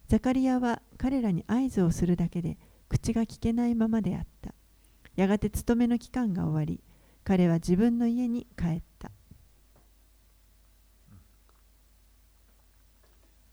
[0.10, 2.58] ザカリアは彼らに合図をするだけで
[2.90, 4.54] 口が聞けないままであった。
[5.16, 6.84] やがて勤めの期間が終わり、
[7.24, 9.12] 彼は自分の家に帰った。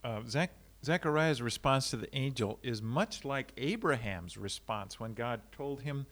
[0.03, 0.51] Uh, Zach,
[0.83, 6.07] Zechariah's response to the angel is much like Abraham's response when God told him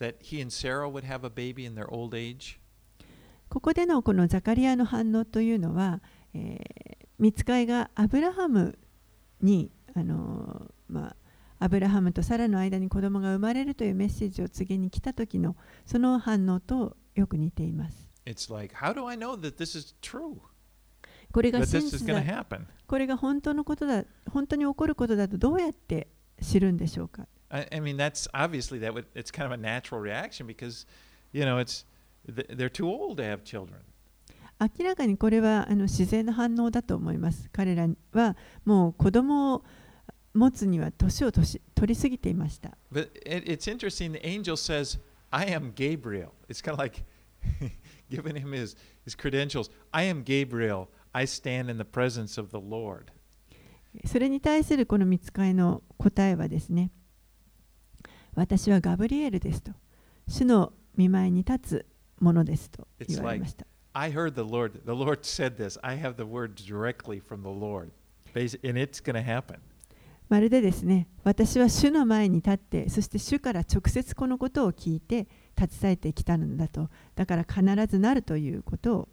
[0.00, 2.58] that he and Sarah would have a baby in their old age?
[3.48, 6.00] ここでのこのザカリアの反応というのは、
[6.34, 8.78] えー、見つかいがアブラハム
[9.40, 11.16] に、あのーまあ、
[11.64, 18.08] アブラハムとサラの間に子供が生まれるというメッセージを告げに来た時のその反応とよく似ています。
[18.24, 20.36] It's like, how do I know that this is true?
[21.32, 22.22] これが真実だ?
[22.86, 26.08] これが本当のことだ本当に起こることだとどうやって
[26.40, 27.26] 知るんでしょうか？
[27.49, 30.85] I, I mean, that's obviously that would it's kind of a natural reaction because,
[31.31, 31.85] you know, it's
[32.27, 33.81] th- they're too old to have children.
[34.59, 37.49] 明らかにこれはあの自然な反応だと思います。
[37.51, 39.63] 彼らはもう子供を
[40.33, 42.77] 持つには年を年取りすぎていました。
[42.91, 44.13] But it, it's interesting.
[44.13, 47.03] The angel says, "I am Gabriel." It's kind of like
[48.09, 49.69] giving him his his credentials.
[49.91, 50.87] I am Gabriel.
[51.11, 53.11] I stand in the presence of the Lord.
[54.05, 56.91] それに対するこの見つかいの答えはですね、
[58.34, 59.72] 私はガブリエルですと。
[60.28, 61.86] 主の見前に立つ
[62.20, 63.66] ものですと言われました。
[70.28, 75.26] まるでですね、私は主の前に立って、そして主から直接このことを聞いて、
[75.60, 76.88] 立ち去ってきたんだと。
[77.16, 79.08] だから必ずなるということを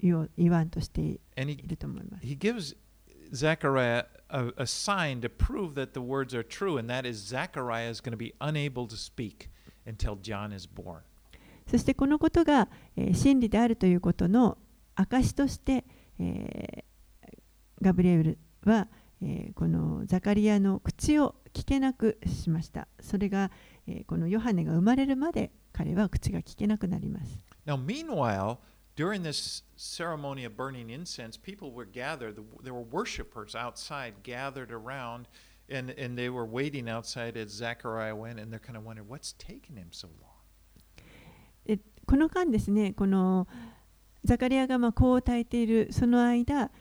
[0.00, 1.20] 言わんとしてい
[1.66, 2.24] ると思います。
[2.24, 7.90] He, he a, a sign to prove that the words are true, and that is Zechariah
[7.90, 9.48] is going to be unable to speak
[9.86, 11.00] until John is born.
[11.70, 14.56] そしてこのことが、えー真理であるということの
[14.94, 15.84] 証として、
[16.18, 17.38] えー
[17.80, 18.88] ガブリエルは、
[19.22, 22.88] えーこのザカリアの口を聞けなくしました。
[23.00, 23.50] それが、
[23.86, 27.44] えーこのヨハネが生まれるまで彼は口が聞けなくなります。
[27.66, 28.56] Now, meanwhile,
[28.98, 32.36] during this ceremony of burning incense, people were gathered.
[32.64, 35.28] There were worshipers outside gathered around,
[35.68, 39.34] and, and they were waiting outside as Zechariah went, and they're kind of wondering, what's
[39.34, 40.34] taking him so long?
[42.06, 43.46] この間ですね、この
[44.24, 46.72] ザカリアがまあ香を焚いているその間、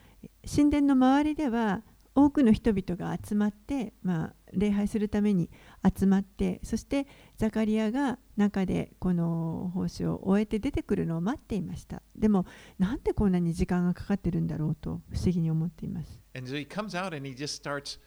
[0.44, 1.84] 神殿の周りでは
[2.16, 5.52] 多くの人々が集まって、まあ、礼拝するために
[5.96, 12.02] 集まって、そしてザカリアが中でこの奉仕を終えて出てくるのを待っていました。
[12.16, 12.46] でも、
[12.78, 16.20] なんでこんなに時間がかかってるんだろうと不思議に思っています。
[16.36, 18.00] And so he comes out and he just starts,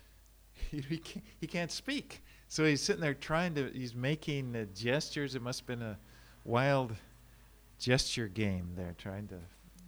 [0.71, 2.23] he, can't, he can't speak.
[2.49, 5.35] So he's sitting there trying to, he's making uh, gestures.
[5.35, 5.99] It must have been a
[6.45, 6.95] wild
[7.79, 9.37] gesture game there, trying to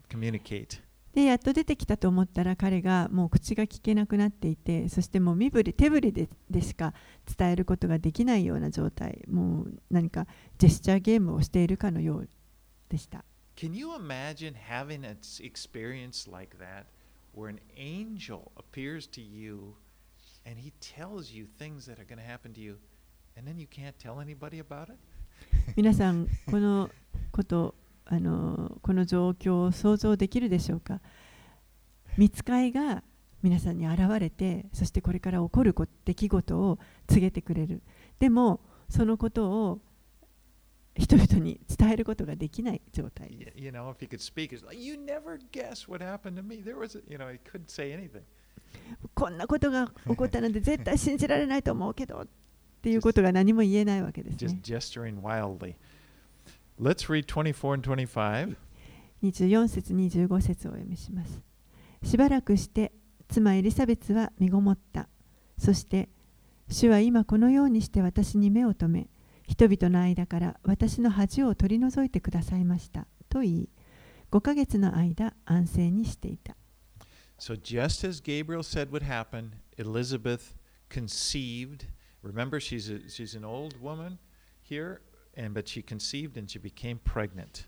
[0.09, 0.81] communicate.
[1.15, 6.95] でやっと出てきたと思ったら彼がもう口が聞けなくなっていてそしてもう身振り手振りででしか
[7.39, 10.27] 伝えることができないような状態もう何か
[10.59, 12.29] ジェスチャーゲームをしているかのよう
[12.89, 13.25] でした。
[13.57, 16.87] Can you imagine having an experience like that
[17.35, 19.75] where an angel appears to you
[20.47, 22.79] and he tells you things that are going to happen to you
[23.37, 24.99] and then you can't tell anybody about it?
[25.77, 26.91] 皆さんこの
[27.31, 27.75] こと
[28.15, 31.01] あのこの状況を想像できるでしょうか？
[32.19, 33.03] 見つかいが
[33.43, 37.83] 皆さんに現れてそしてこれから起こるこ出来事を告げてくれる
[38.19, 39.81] でもそのことを
[40.95, 46.63] 人々に伝えることができない状態です You know, if could speak, it's like, you never guess what happened to me.
[46.63, 48.21] There was, you know, couldn't say anything.
[49.15, 52.27] こんなことが起こったので絶対信じられないと思うけどっ
[52.83, 54.61] ていうことが何も言えないわけです just ね。
[55.17, 55.75] gesturing wildly.
[56.83, 58.57] Let's read 24 and 25.
[59.23, 61.41] 24節25節をお読みします。
[62.03, 62.91] しばらくして
[63.29, 65.09] 妻エリザベツは身ごもった。
[65.57, 66.09] そして
[66.69, 69.09] 主は今このようにして私に目を留め
[69.47, 73.69] 人々の間から私の恥を取り除いてくださいましたと言い
[74.33, 76.57] 5ヶ月の間安静にしていた。
[77.39, 80.57] So, just as Gabriel said would happen, Elizabeth
[80.89, 81.87] conceived.
[82.25, 84.19] Remember, she's, a, she's an old woman
[84.61, 85.01] here,
[85.37, 87.67] And, but she conceived and she became pregnant.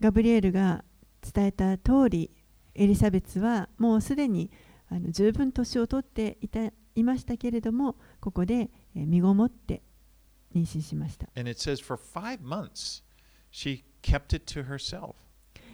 [0.00, 0.84] ガブリエルが
[1.20, 2.30] 伝えた通り、
[2.74, 4.50] エリザベツはもうすでに
[4.88, 6.72] あの十分年を取っていた。
[6.94, 9.82] いましたけれども、ここで身ごもって
[10.54, 11.26] 妊娠しました。
[12.42, 13.02] Months,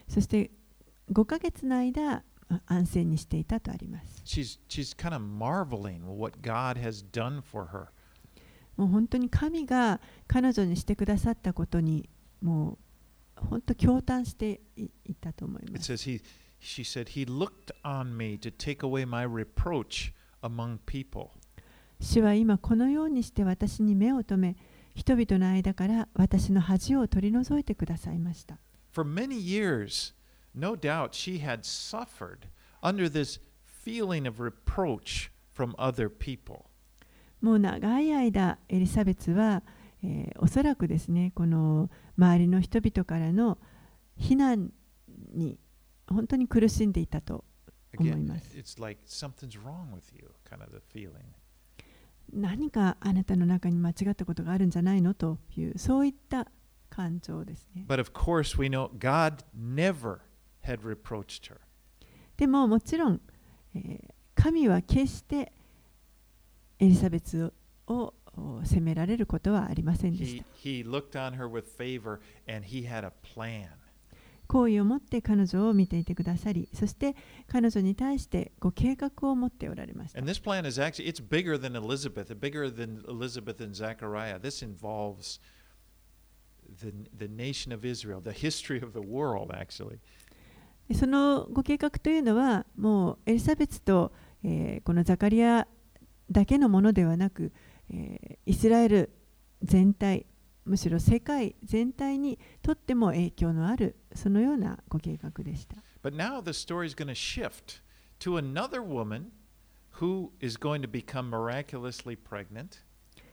[0.09, 0.51] そして
[1.13, 2.25] 5ヶ月の間、
[2.67, 4.23] 安静にしていたとあります。
[4.25, 5.23] She's, she's kind of
[8.79, 12.09] もう本当に神が彼女にしてくださったことに
[12.41, 12.79] も
[13.37, 16.23] う本当驚嘆していいたと思い It ます says he,
[16.61, 20.13] she said, He looked on me to take away my reproach
[20.43, 21.31] among people.
[22.01, 24.57] 主は今このようにして私に目を留め、
[24.95, 28.59] 人々の間から私の恥を取り除いてくださいました。
[28.93, 30.15] For many years,
[30.55, 32.49] no doubt she had suffered
[32.81, 36.67] under this feeling of reproach from other people.
[37.41, 39.63] もう長い間、エリザベスは、
[40.03, 43.59] えーおそらくですね、この周りの人々からの
[44.17, 44.73] 非難
[45.33, 45.59] に
[46.09, 47.45] 本当に苦しんでいたと
[47.99, 48.57] 思います。
[48.81, 49.01] like
[50.15, 50.83] you, kind of.
[52.33, 56.51] 何かあなたの中に間違ったことがあるんじゃないのという、そういった
[56.91, 57.85] 感情ですね。
[57.89, 60.21] But of course, we know God never
[60.65, 61.59] had reproached her.
[62.37, 63.21] でももちろん、
[63.75, 65.53] えー神は決して
[66.81, 67.53] エリザベス
[67.87, 68.15] を
[68.65, 70.45] 責められることはありませんでした。
[74.47, 77.15] 好意を持って彼女を見ていてくださり、そして
[77.49, 80.17] 彼女に対してご計画を持っておられまし。
[90.95, 94.13] そのご計画というのは、もうエリザベスと、
[94.43, 95.69] このザカリア
[96.31, 97.53] だけのものではなく、
[97.91, 99.11] えーイスラエル
[99.63, 100.27] 全体、
[100.65, 105.77] むしろ世界全体にとっても影響のある、そのようなご計画でした。
[106.03, 107.83] But now the story is going to shift
[108.21, 109.31] to another woman
[110.01, 112.83] who is going to become miraculously pregnant.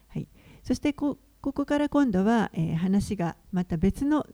[0.08, 0.28] はい、
[0.64, 4.26] そしてこここから今度は、えー話がまた別の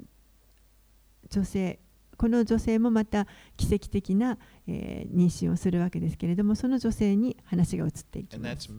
[1.30, 1.80] 女性
[2.22, 3.26] この女性もまた
[3.58, 8.70] 奇跡的な、えー妊娠をするわけですけれどもその女性に話が移っていきます。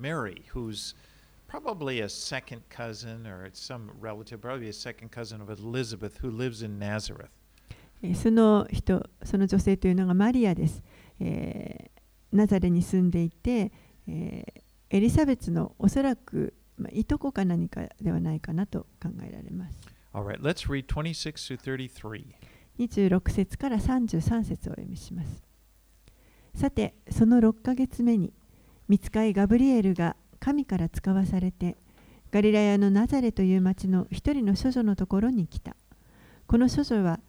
[1.48, 6.64] Probably a second cousin or some relative, probably a second cousin of Elizabeth, who lives
[6.64, 7.30] in Nazareth.
[8.00, 10.80] えーその人その女性というのがマリアです。
[11.18, 13.72] えーナザレに住んでいて、
[14.06, 19.76] えーエリザベスのおそらく、まあ、いとこか何かではないかなと考えられます。
[20.14, 22.51] All right, let's read 26 through 33.
[22.86, 25.42] 26節から33節をお読みします。
[26.54, 28.32] さて、その6ヶ月目に、
[28.88, 31.76] 見つかいガブリエルが神から使わされて、
[32.30, 35.76] ガリラヤのナザレという町の一人の処女のところに来た。
[36.46, 37.20] この処女は、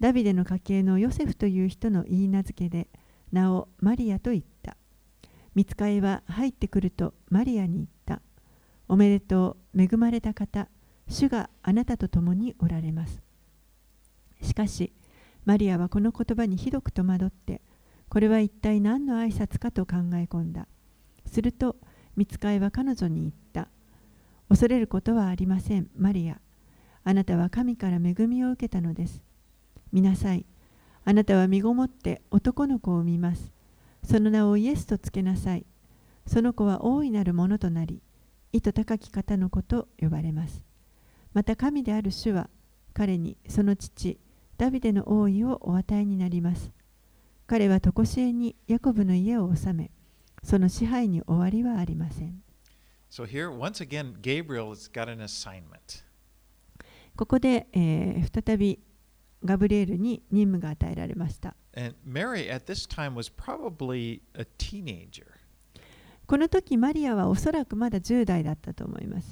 [0.00, 2.88] ダビデの家系のヨセフという人の言い名付けで、
[3.30, 4.76] 名をマリアと言った。
[5.54, 8.22] 見つかいは入ってくるとマリアに言った。
[8.88, 10.68] おめでとう、恵まれた方、
[11.08, 13.22] 主があなたと共におられます。
[14.42, 14.92] しかし、
[15.44, 17.60] マリアはこの言葉にひどく戸惑って、
[18.08, 20.68] これは一体何の挨拶かと考え込んだ。
[21.26, 21.76] すると、
[22.16, 23.68] 見つかいは彼女に言った。
[24.48, 26.40] 恐れることはありません、マリア。
[27.04, 29.22] あなたは神から恵みを受けたのです。
[29.92, 30.46] 見なさい。
[31.04, 33.50] あなたは身ごもって男の子を産みます。
[34.04, 35.66] その名をイエスとつけなさい。
[36.26, 38.02] その子は大いなるものとなり、
[38.52, 40.64] 意図高き方の子と呼ばれます。
[41.34, 42.48] また神である主は、
[42.94, 44.18] 彼にその父、
[44.58, 46.70] ダビデの王位をお与えになります。
[47.46, 49.90] 彼は常しえにヤコブの家を治め、
[50.42, 52.42] その支配に終わりはありません。
[53.10, 53.50] So、here,
[53.82, 54.14] again,
[57.14, 58.80] ここで、えー、再び
[59.44, 61.54] ガブリエルに任務が与えられました。
[62.06, 62.48] Mary,
[66.26, 69.30] この時、マリアはおそらくまだ10代だったと思います。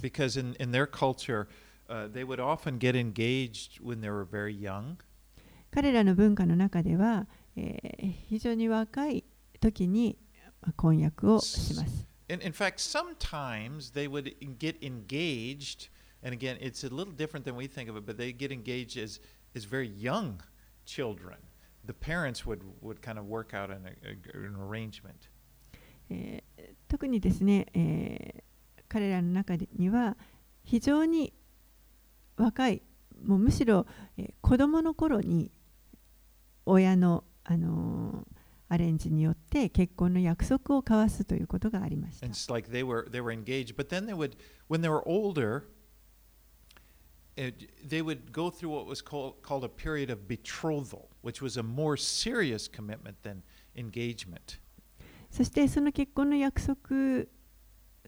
[5.71, 9.25] 彼らの文化の中では、えー非常に若い
[9.59, 10.17] 時に
[10.61, 12.07] まあ婚約をします。
[12.29, 15.89] In, in fact, sometimes they would get engaged,
[16.23, 18.97] and again, it's a little different than we think of it, but they get engaged
[18.97, 19.19] as,
[19.53, 20.39] as very young
[20.85, 21.37] children.
[21.85, 25.29] The parents would, would kind of work out an, an arrangement.
[26.09, 28.43] えー特にですね、えー
[28.87, 30.17] 彼らの中には
[30.63, 31.33] 非常に
[32.35, 32.81] 若い
[33.23, 33.85] もうむしろ、
[34.17, 35.51] えー子供の頃に
[36.71, 38.25] 親の、あの、
[38.69, 42.23] アレンジによって結婚の約束を交わすということがあります。
[55.29, 57.25] そしてその結婚の約束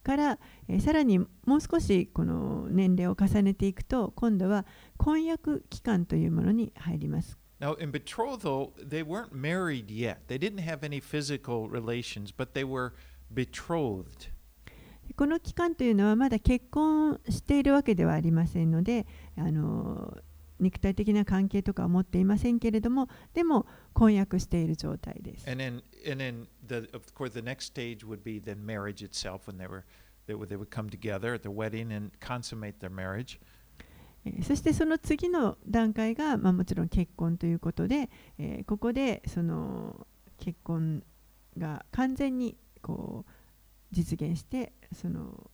[0.03, 4.65] から、え、さらにもう少しこの年齢を重ねていくと今度は
[4.97, 7.42] 婚約期間というものに入ります。
[7.62, 10.28] Now, in betrothal, they weren't married yet.
[10.28, 12.92] They didn't have any physical relations, but they were
[13.34, 14.28] betrothed.
[15.16, 19.06] この期間というのはまだ結婚しているわけではありませんので
[19.38, 20.14] あの
[20.60, 25.50] 肉体的な関係とかは持っていませんけれどもでも婚約している状態です。
[25.50, 29.50] And then, and then the, of course, the next stage would be then marriage itself
[29.50, 29.84] when they were
[30.28, 33.40] They would, they would come together at the wedding and consummate their marriage.
[34.25, 40.07] えーそしてその次の段階が、まあ、もちろん結婚ということで、えーここでその
[40.37, 41.03] 結婚
[41.57, 43.31] が完全にこう
[43.91, 45.49] 実現してその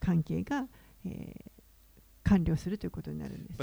[0.00, 0.66] 関係が、
[1.04, 1.50] えー
[2.26, 3.58] 完了するということになるんです.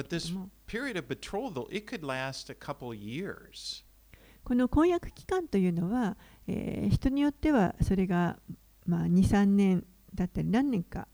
[4.43, 6.15] この婚約期間というのは、
[6.47, 8.37] えー人によってはそれが、
[8.85, 9.83] まあ、23年
[10.13, 11.07] だったり何年か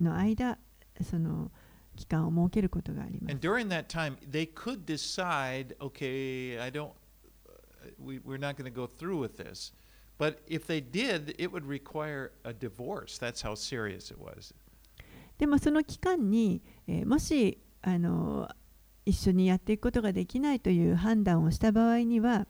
[0.00, 0.58] の間
[1.02, 1.50] その
[1.96, 3.32] 期間を設けることがあります。
[15.38, 18.48] でもその期間に、え、もしあの
[19.04, 22.46] 一緒にやっていくことができないという判断をした場合には、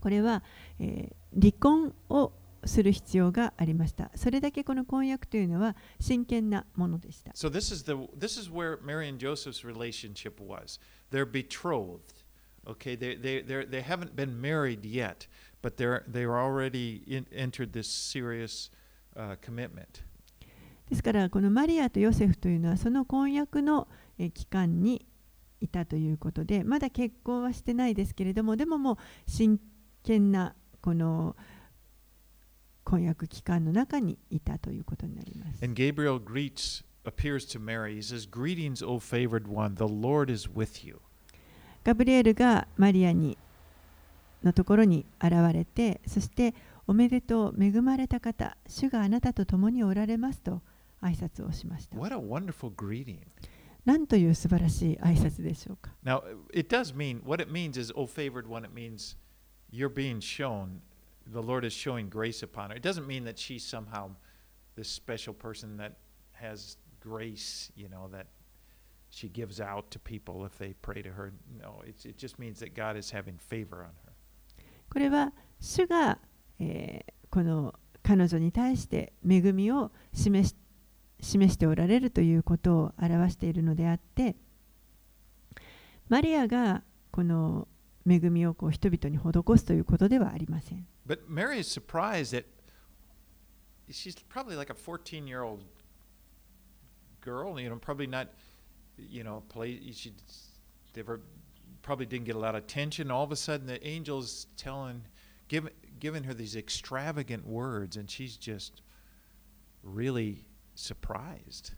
[0.00, 0.44] これは、
[0.78, 2.32] え、離婚を
[2.66, 10.78] する必要がありましたそれだけこの婚約というのは真剣なものでした So this is the this is where Mary and Joseph's relationship was.
[11.10, 12.24] They're betrothed.
[12.66, 15.26] Okay, they they they they haven't been married yet,
[15.62, 18.70] but they're they're already in, entered this serious
[19.16, 20.02] uh, commitment.
[20.88, 23.88] ですからこのマリアとヨセフというのはその婚約の
[24.34, 25.06] 期間に
[25.60, 28.96] いたということでまだ結婚はしてないですけれどもでももう
[29.26, 29.58] 真
[30.02, 31.36] 剣なこの
[32.84, 35.64] 婚約期間の中にいたということになります。
[35.64, 37.96] And Gabriel greets appears to Mary.
[37.96, 39.74] He says, "Greetings, O favored one.
[39.74, 41.00] The Lord is with you."
[41.84, 43.36] ガブリエルがマリアに
[44.42, 46.54] のところに現れてそして
[46.86, 50.62] おめでとう恵まれた方主があなたと共におられますと
[51.00, 51.98] 挨拶をしました。
[51.98, 53.18] What a wonderful greeting.
[53.84, 55.94] なんという素晴らしい挨拶でしょうか。
[56.04, 56.22] Now,
[56.52, 59.16] it does mean what it means is, "O favored one." It means
[59.70, 60.80] you're being shown.
[61.32, 62.76] The Lord is showing grace upon her.
[62.76, 64.10] It doesn't mean that she's somehow
[64.76, 65.96] this special person that
[66.32, 67.72] has grace.
[67.76, 68.26] You know that
[69.10, 71.32] she gives out to people if they pray to her.
[71.60, 74.12] No, it's, it just means that God is having favor on her.
[74.90, 76.18] これは主が、
[76.60, 80.54] えーこの彼女に対して恵みを示し
[81.20, 84.36] 示しておられるということを表しているのであって
[86.08, 87.66] マリアがこの
[88.08, 90.86] 恵みをこう人々に施すということではありません。
[91.05, 92.45] But Mary is surprised that
[93.89, 95.63] she's probably like a 14 year old
[97.21, 98.29] girl, you know, probably not,
[98.97, 100.13] you know, play, she
[100.95, 101.21] never,
[101.81, 103.11] probably didn't get a lot of attention.
[103.11, 105.03] All of a sudden, the angel's telling,
[105.47, 108.81] giving, giving her these extravagant words, and she's just
[109.83, 110.45] really
[110.75, 111.73] surprised.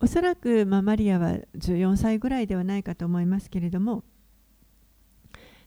[0.00, 4.04] おそらく、まあ、マリアは14歳ぐらいではないかと思いますけれども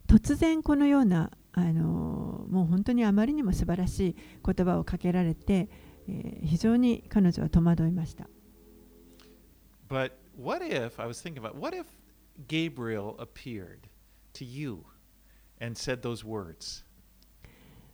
[0.08, 5.69] 突然このような あのもう本当にあまりにも素晴らしい言葉をかけられて、
[6.09, 8.29] えー、非常に彼女は戸惑いました。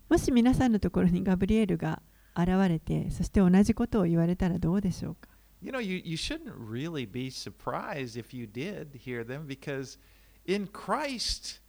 [0.09, 2.01] もし皆さんのところにガブリエルが
[2.37, 5.29] 現れて、そして同じことを言われたらどうでしょうか
[5.61, 9.99] ？You know, you, you shouldn't really be surprised if you did hear them because
[10.47, 11.61] in Christ,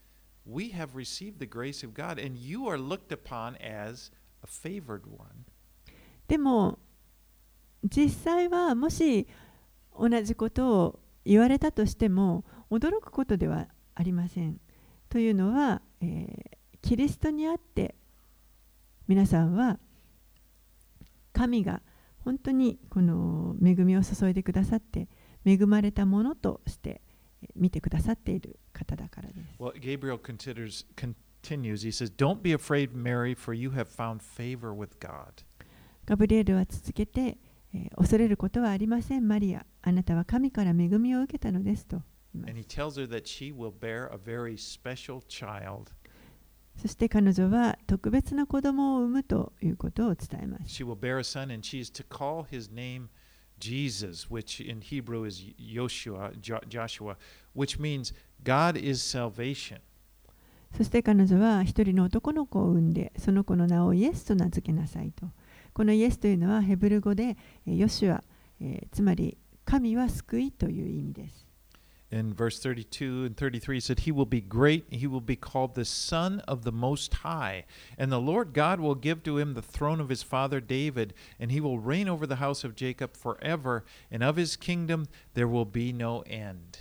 [0.50, 4.12] we have received the grace of God and you are looked upon as
[4.43, 5.45] a favored one.
[6.28, 6.80] でも
[7.84, 9.28] 実際はもし
[9.97, 14.60] 同じことを言われたとしても驚くことではありません。
[15.10, 17.95] というのは、えーキリストにあって
[19.08, 19.80] 皆さんは
[21.34, 21.82] 神が
[22.24, 25.08] 本当にこの恵みを注いでくださって
[25.45, 27.02] 恵まれたものとして
[27.56, 29.39] 見てくださっている方だからです。
[29.59, 34.99] Well, Gabriel considers, continues, he says, Don't be afraid, Mary, for you have found favor with
[34.99, 35.43] God.
[36.05, 37.38] ガブリエルは続けて、
[37.73, 39.65] えー恐れることはありません、マリア。
[39.82, 42.01] あなたは神から恵みを受けたのですと
[42.36, 45.91] And す he tells her that she will bear a very special child.
[46.77, 50.84] そして彼女は特別な子供を産むということを伝えます。
[50.84, 53.09] She will bear a son, and she is to call his name
[53.59, 57.17] Jesus, which in Hebrew is Joshua, Jo- Joshua,
[57.59, 59.80] which means God is salvation.
[60.76, 65.26] そして彼女は一人の男の子を産んで、その子の名をイエスと名付けなさいと。
[65.72, 68.24] このイエスというのはヘブル語でえーヨシュア、
[68.61, 71.45] えーつまり神は救いという意味です。
[72.11, 75.74] In verse 32 and 33, he said, He will be great, he will be called
[75.74, 77.64] the Son of the Most High.
[77.99, 81.51] And the Lord God will give to him the throne of his father David, and
[81.51, 85.64] he will reign over the house of Jacob forever, and of his kingdom there will
[85.64, 86.78] be no end.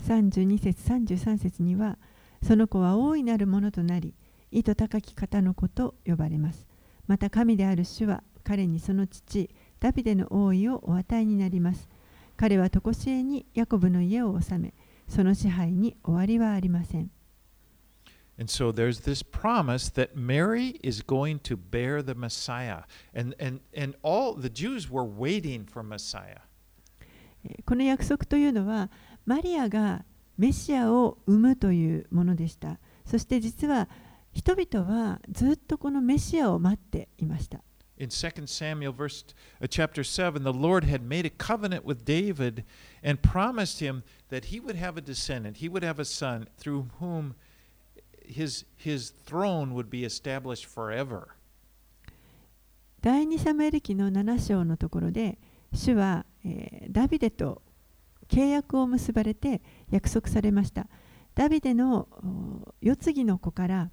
[0.00, 1.98] 32節33節には
[2.42, 4.14] その子は大いなるものとなり
[4.50, 6.66] 意図高き方の子と呼ばれます
[7.06, 11.88] また神である主は彼にその父ダビデの王位をお与えになります
[12.36, 14.74] 彼は常しえにヤコブの家を治め
[15.08, 17.10] その支配に終わりはありません
[18.38, 22.84] And so there's this promise that Mary is going to bear the Messiah.
[23.14, 26.40] And, and, and all the Jews were waiting for Messiah.
[27.44, 28.90] えーこの約束というのは
[29.26, 30.04] マリアが
[30.38, 33.88] メシアを生むというものでしたそして実は
[34.32, 37.60] 人々はずっとこのメシアを待っていました
[37.98, 39.22] In 2 Samuel verse,
[39.60, 42.64] uh, chapter 7, the Lord had made a covenant with David
[43.00, 46.88] and promised him that he would have a descendant, he would have a son through
[46.98, 47.36] whom
[48.26, 51.36] his, his throne would be established forever.
[53.02, 55.38] 第2サムエル記の7章のところで
[55.72, 57.62] 主は、えーダビデと
[58.32, 59.60] 契約を結ばれて
[59.90, 60.86] 約束されました
[61.34, 62.08] ダビデの
[62.80, 63.90] 世継ぎの子から、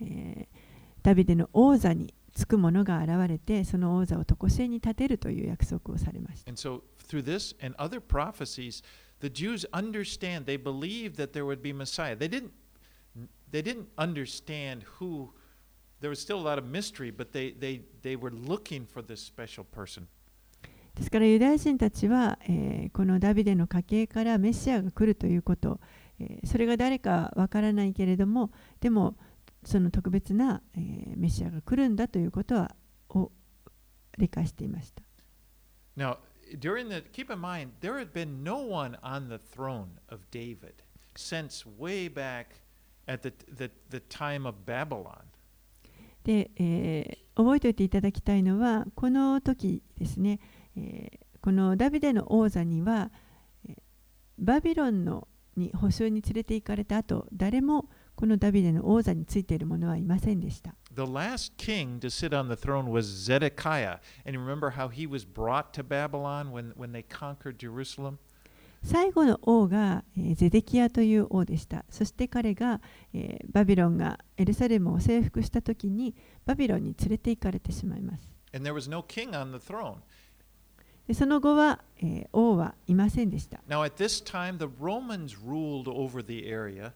[0.00, 0.62] えー
[1.02, 8.82] ダビデの王座につく者が現れてその王座を常しえに立てるという約束をされました And so, through this and other prophecies,
[9.20, 12.16] the Jews understand, they believed that there would be Messiah.
[12.16, 12.52] They didn't,
[13.50, 15.32] they didn't understand who,
[16.00, 19.20] there was still a lot of mystery, but they, they, they were looking for this
[19.20, 20.06] special person.
[21.02, 25.80] ですからユダヤ人たちは、えーこのダビデの家系からメシアが来るということ、
[26.20, 29.16] えーそれが誰かわからないけれどもでも
[29.64, 32.76] その特別な、えーメシアが来るんだということは
[33.08, 33.32] を
[34.16, 35.02] 理解していました。
[35.96, 36.18] Now,
[36.60, 40.74] during the, keep in mind, there had been no one on the throne of David
[41.16, 42.60] since way back
[43.08, 45.24] at the, the, the time of Babylon.
[46.22, 50.38] で、えー覚えておいていただきたいのはこの時ですね、
[50.76, 53.10] えーこのダビデの王座には、
[53.68, 53.74] えー
[54.38, 60.74] バビロンのに捕囚に連れて行かれた後誰もこのダビデの王座についている者はいませんでした。
[60.94, 63.98] The last king to sit on the throne was Zedekiah.
[64.26, 68.18] And remember how he was brought to Babylon when, when they conquered Jerusalem?
[68.84, 71.84] 最後の王が、えーゼデキアという王でした。
[71.90, 72.80] そして彼が、
[73.12, 76.14] えーバビロンがエルサレムを征服した時に
[76.44, 78.28] バビロンに連れて行かれてしまいます。
[78.54, 79.96] And there was no king on the throne.
[81.12, 83.60] でその後は、えー王はいませんでした。
[83.68, 86.92] Now, at this time, the Romans ruled over the area.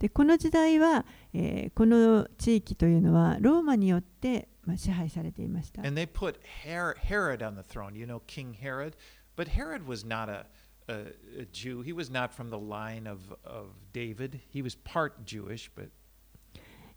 [0.00, 5.82] でこの時代は、えーこの地域というのはローマによって、まあ、支配されていました。
[5.82, 6.34] And they put
[6.66, 7.94] Her- Herod on the throne.
[7.96, 8.94] You know, King Herod.
[9.36, 10.46] But Herod was not a,
[10.88, 11.82] a, a Jew.
[11.82, 14.40] He was not from the line of, of David.
[14.52, 15.90] He was part Jewish, but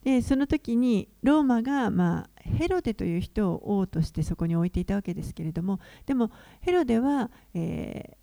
[0.03, 6.31] でその時にローマが、まあ、ヘロデという人を王としてそこに置いていたわけですけれどもでも
[6.61, 8.17] ヘロデは、えー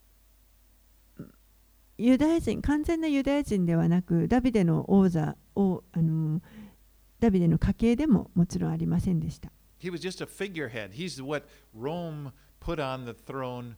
[1.97, 6.41] ユダヤ人完全なユダヤ人ではなくダビデの王座をあの
[7.20, 9.53] ダビデの家系でももちろんありませんでした。
[9.85, 10.95] he was just a figurehead.
[10.95, 11.45] He's what
[11.75, 13.77] Rome put on the throne.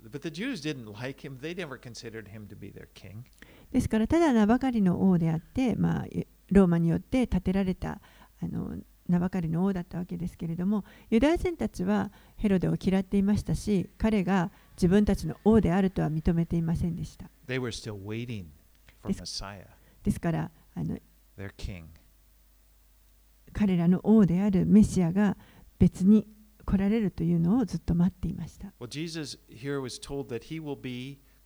[0.00, 1.38] But the Jews didn't like him.
[1.40, 3.24] They never considered him to be their king.
[3.72, 6.06] ですからただ名ばかりの王であって、まあ、
[6.52, 8.00] ローマによって建てられた
[8.42, 8.76] あの
[9.08, 17.28] 名ばかりの王だったわけですけれどもユダヤ人たちはヘロデを嫌っていましたし彼が自分たちの王であるとは認めていませんでした。
[17.48, 18.44] They were still waiting
[19.02, 19.66] for This- Messiah,
[20.04, 20.96] ですからあの.
[23.52, 25.36] 彼らの王であるメシアが
[25.78, 26.26] 別に
[26.64, 28.72] 来られるというのをずっと待っていました。
[28.80, 28.86] Well,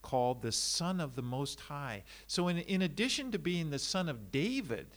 [0.01, 2.03] Called the Son of the Most High.
[2.27, 4.87] So, in, in addition to being the son of David,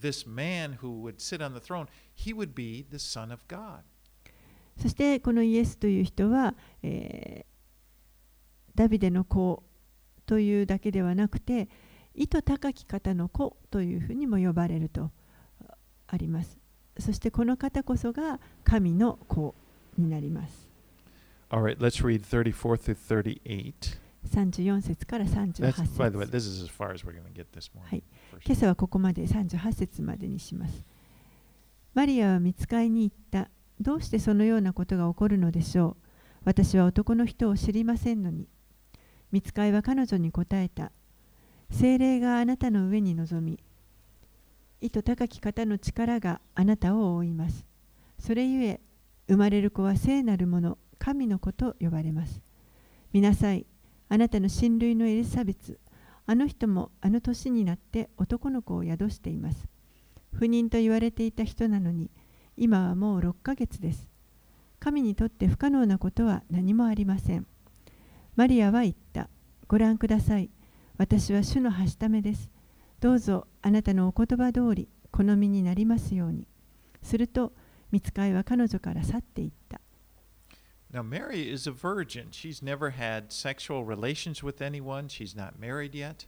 [0.00, 3.82] this man who would sit on the throne, he would be the Son of God.
[4.76, 7.50] そしてこのイエスという人は、えー
[8.80, 9.62] ダビデの子
[10.24, 11.68] というだけではなくて
[12.14, 15.10] 意図高き方の子というふうにも呼ばれると
[16.06, 16.58] あります。
[16.98, 19.54] そしてこの方こそが神の子
[19.98, 20.68] になります。
[21.50, 23.98] All right, let's read 34 through 38.
[24.26, 26.68] 34節から38 That's, by the way, 節.
[27.80, 28.02] はい。
[28.44, 30.84] 今朝はここまで38節までにします。
[31.94, 33.50] マリアは見つかいに行った。
[33.80, 36.04] どうしてそのようなことが起こるのでしょう？
[36.44, 38.46] 私は男の人を知りませんのに。
[39.32, 40.92] 見つかいは彼女に答えた。
[41.70, 43.58] 精霊があなたの上に臨み、
[44.80, 47.64] 意図高き方の力があなたを覆います。
[48.18, 48.80] それゆえ、
[49.28, 52.40] 生まれる子は聖なるもの、神の子と呼ばれます。
[53.12, 53.66] 見なさい、
[54.12, 55.78] あなたの親類のエリザベツ、
[56.26, 59.68] あの人もあの年になって男の子を宿しています。
[60.32, 62.10] 不妊と言われていた人なのに、
[62.56, 64.08] 今はもう6ヶ月です。
[64.80, 67.46] 神にとって不可能なことは何もありません。
[68.34, 69.28] マリアは言った。
[69.68, 70.50] ご覧ください。
[70.98, 72.50] 私は主のはしためです。
[72.98, 76.48] どうぞあなたのお言葉通り好みになりますように。
[77.00, 77.52] すると、
[77.92, 79.80] 見つかいは彼女から去っていった。
[80.92, 82.30] Now, Mary is a virgin.
[82.32, 85.08] She's never had sexual relations with anyone.
[85.08, 86.26] She's not married yet.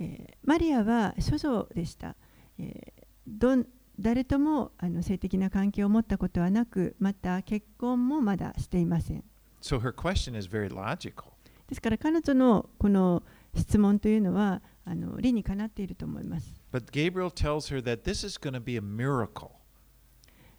[0.00, 2.16] えーマリアは処女でした。
[2.58, 3.66] えーどん
[4.00, 9.22] 誰ともあの性的な関係を持ったことはなく、また結婚もまだしていません。
[9.60, 11.32] So her question is very logical.
[11.68, 13.22] ですから彼女のこの
[13.54, 16.60] 質問というのはあの理にかなっていると思います。
[16.72, 19.50] But Gabriel tells her that this is going to be a miracle.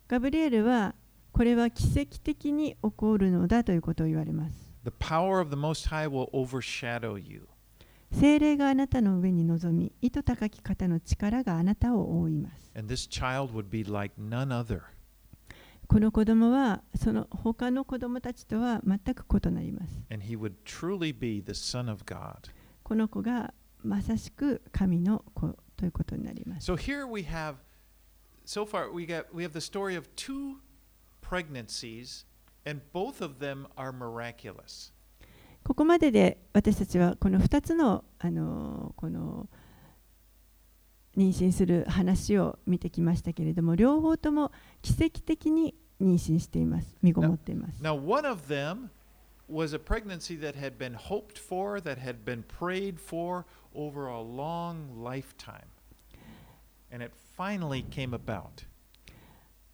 [0.07, 0.95] ガブリエルは
[1.33, 4.71] これは奇跡的に起こるのだということを言われます。
[4.83, 7.47] The power of the Most High will overshadow you.
[8.11, 12.71] 精霊があなたの上に臨み、意図高き方の力があなたを覆います。
[12.75, 14.81] And this child would be like none other.
[15.87, 20.03] この子供はその他の子供たちとは全く異なります。
[20.11, 22.51] And he would truly be the Son of God.
[22.83, 26.71] この子がまさしく神の子ということになります。
[26.71, 27.55] So here we have,
[28.45, 30.57] so far we got we have the story of two
[31.33, 32.25] pregnancies,
[32.63, 34.91] and both of them are miraculous.
[35.63, 39.49] ここまでで私たちはこの2つのあのこの
[41.17, 48.89] 妊娠する話を見てきましたけれども両方とも奇跡的に妊娠しています身ごもっています Now, one of them
[49.49, 54.21] was a pregnancy that had been hoped for, that had been prayed for over a
[54.21, 55.69] long lifetime.
[56.91, 58.65] And it finally came about.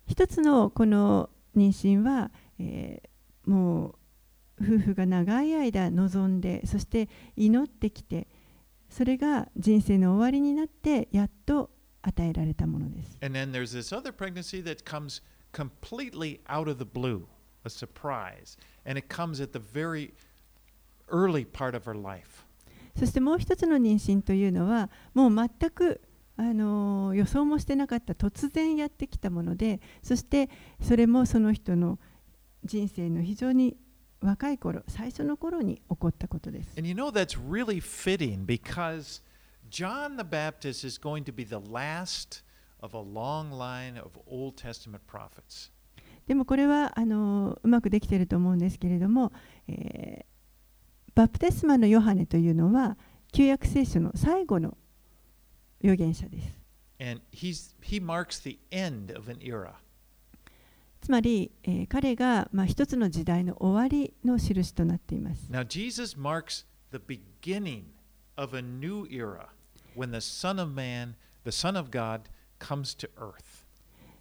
[0.08, 3.10] 一つのこの妊娠は、えー
[3.46, 3.96] もう
[4.62, 8.28] 夫婦が長い間望んでそして祈ってきて
[8.90, 11.72] それが人生の終わりになってやっと
[12.02, 15.22] 与えられたものです And then there's this other pregnancy that comes
[15.52, 17.28] completely out of the blue,
[17.66, 18.58] a surprise.
[18.86, 20.14] And it comes at the very
[21.10, 22.46] early part of her life.
[22.98, 26.02] そしてもう一つの妊娠というのはもう全く
[26.40, 30.50] あの予想もしてなかった突然やってきたものでそして
[30.82, 32.00] それもその人の
[32.64, 33.76] 人生の非常に
[34.22, 36.78] 若い頃最初の頃に起こったことです。
[36.78, 39.22] And you know that's really fitting because
[39.70, 42.46] John the Baptist is going to be the last
[42.82, 45.72] of a long line of Old Testament prophets.
[46.26, 49.34] でもこれはあのうまくできていると思うんですけれども、
[49.68, 50.30] えー
[51.16, 52.98] バプテスマのヨハネというのは
[53.34, 54.78] 旧約聖書の最後の
[55.84, 56.60] 預言者です。
[57.02, 59.74] And he's, he marks the end of an era.
[61.02, 65.50] つまり、えー彼が、まあ、一つの時代の終わりの印となっています。
[65.50, 67.84] Now, Jesus marks the beginning
[68.36, 69.48] of a new era
[69.96, 71.16] when the Son of Man,
[71.46, 72.24] the Son of God,
[72.60, 73.66] comes to earth.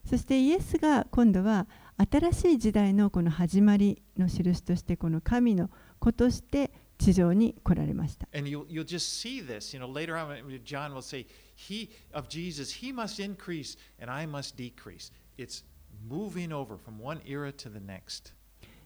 [0.09, 1.67] そしてイエスが今度は
[2.11, 8.29] 新しい時代のこの始まりの印としてこの神の子として地上に来られました。
[8.33, 9.77] And you'll, you'll just see this.
[9.77, 11.27] You know, later on, John will say,
[11.59, 15.11] He of Jesus, he must increase and I must decrease.
[15.37, 15.65] It's
[16.09, 18.33] moving over from one era to the next.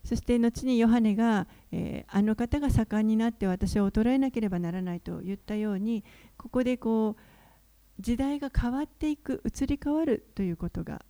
[0.05, 6.03] そして後にヨハネが、えーあの方が盛んになって私は衰えなければならないと言ったように
[6.37, 11.05] ここでこう時代が変わっていく移り変わるということが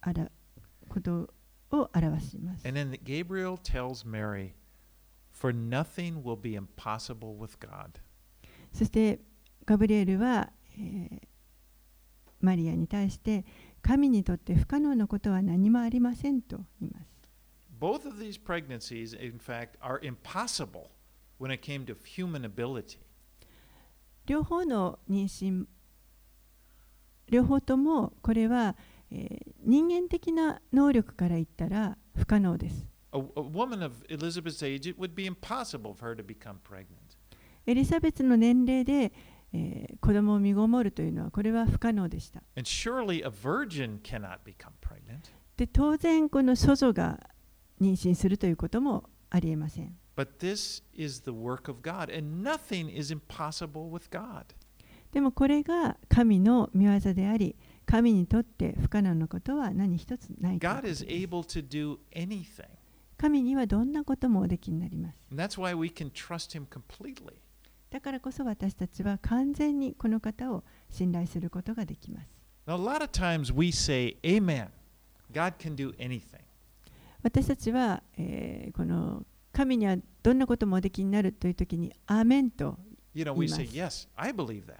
[0.00, 0.30] あら
[0.88, 1.30] こと
[1.70, 2.68] を表します。
[2.68, 4.52] And then Gabriel tells Mary,
[5.32, 8.00] For nothing will be impossible with God.
[8.72, 9.20] そして
[9.64, 11.28] ガブリエルは、えー
[12.40, 13.44] マリアに対して
[13.82, 17.06] 神にとって不可能なことは何もありませんと言います。
[17.80, 20.90] Both of these pregnancies, in fact, are impossible
[21.40, 22.98] when it came to human ability.
[24.26, 25.66] 両方の妊娠
[27.28, 28.76] 両方ともこれは、
[29.10, 32.86] えー人間的な能力から言ったら不可能です。
[33.12, 36.86] A, a woman of Elizabeth's age, it would be impossible for her to become pregnant.
[37.66, 39.12] エリザベスの年齢で、
[39.52, 42.42] えー子供を身ごもるというのはこれは不可能でした。
[45.56, 47.20] で当然この処女が
[47.80, 49.98] 妊娠するということもありえません。
[50.16, 54.44] But this is the work of God, and nothing is impossible with God.
[55.12, 62.66] でもこれが神の御業であり、神にとって不可能なことは何一つない God is す able to do anything.
[63.16, 65.18] 神にはどんなこともおできになります。
[65.30, 67.34] And that's why we can trust Him completely.
[67.90, 72.28] だからこそ私たちは完全にこの方を信頼することができます。
[72.66, 74.68] Now, a lot of times we say, Amen.
[75.32, 76.40] God can do anything.
[77.22, 82.78] 私たちは、えーこの神にはどんなこともおできになるというときに、アーメンと
[83.14, 84.06] You know, we say, Yes.
[84.14, 84.76] I believe that.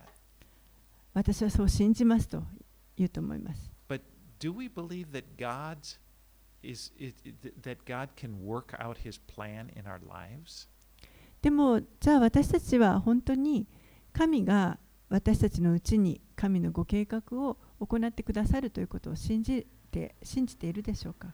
[1.14, 2.42] 私はそう信じますと
[2.96, 3.70] 言うと思います。
[3.88, 4.02] But
[4.38, 5.98] do we believe that God's
[6.62, 7.16] is it-
[7.62, 10.68] that God can work out His plan in our lives?
[11.42, 13.66] でもじゃあ私たちは本当に
[14.12, 14.78] 神が
[15.08, 21.28] 私たちのうちに神のご計画を行ってくださるということを信じて信じているでしょうか？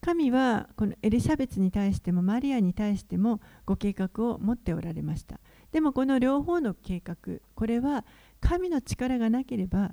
[0.00, 5.40] 神はこのエリシャベツに対してもマリアに対してもご計画を持っておられました。
[5.72, 7.16] でもこの両方の計画、
[7.54, 8.04] これは
[8.44, 9.92] 神の力がなければ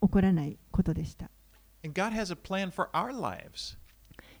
[0.00, 1.30] 起こらないことでした。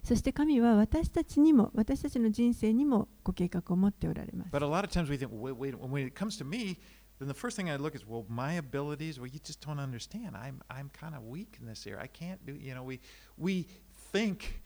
[0.04, 4.50] そして神は私たちにも、私たちの人生にもご計画を持っておられます。
[4.52, 6.78] But a lot of times we think, wait, wait, when it comes to me,
[7.18, 10.36] then the first thing I look is, well, my abilities, well, you just don't understand.
[10.36, 12.00] I'm, I'm kind of weak in this area.
[12.00, 13.00] I can't do, you know, we,
[13.36, 13.66] we
[14.12, 14.62] think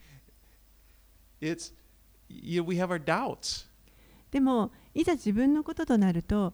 [1.41, 1.71] it's,
[2.29, 3.67] you know, we have our doubts.
[4.29, 6.53] でもいざ自分のこととなると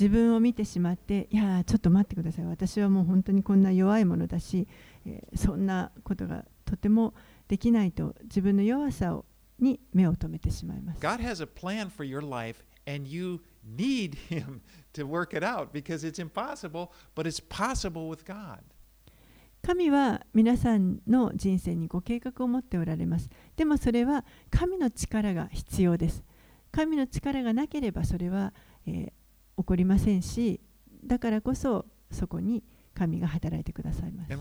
[0.00, 2.46] 自分を見てしまっていやーちょっと待ってください。
[2.46, 4.66] 私はもう本当にこんな弱いものだし、
[5.04, 7.12] えーそんなことがとても
[7.48, 9.26] できないと自分の弱さを
[9.58, 11.00] に目を留めてしまいます。
[11.00, 14.62] God has a plan for your life, and you need Him
[14.94, 18.60] to work it out because it's impossible, but it's possible with God.
[19.62, 23.28] 神は皆さんの人生にご計画を持っておられます。
[23.56, 26.24] でもそれは神の力が必要です。
[26.72, 28.54] 神の力がなければそれは、
[28.86, 29.12] えー
[29.60, 30.60] 起こりませんし
[31.04, 32.62] だからこそそこに
[32.94, 34.32] 神が働いてくださいます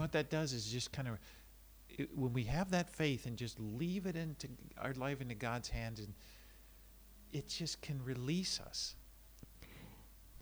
[2.16, 4.48] when we have that faith and just leave it into
[4.78, 6.14] our life into God's hands, and
[7.34, 8.96] it just can release us.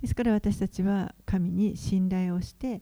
[0.01, 2.81] ですから私たちは神に信頼をして.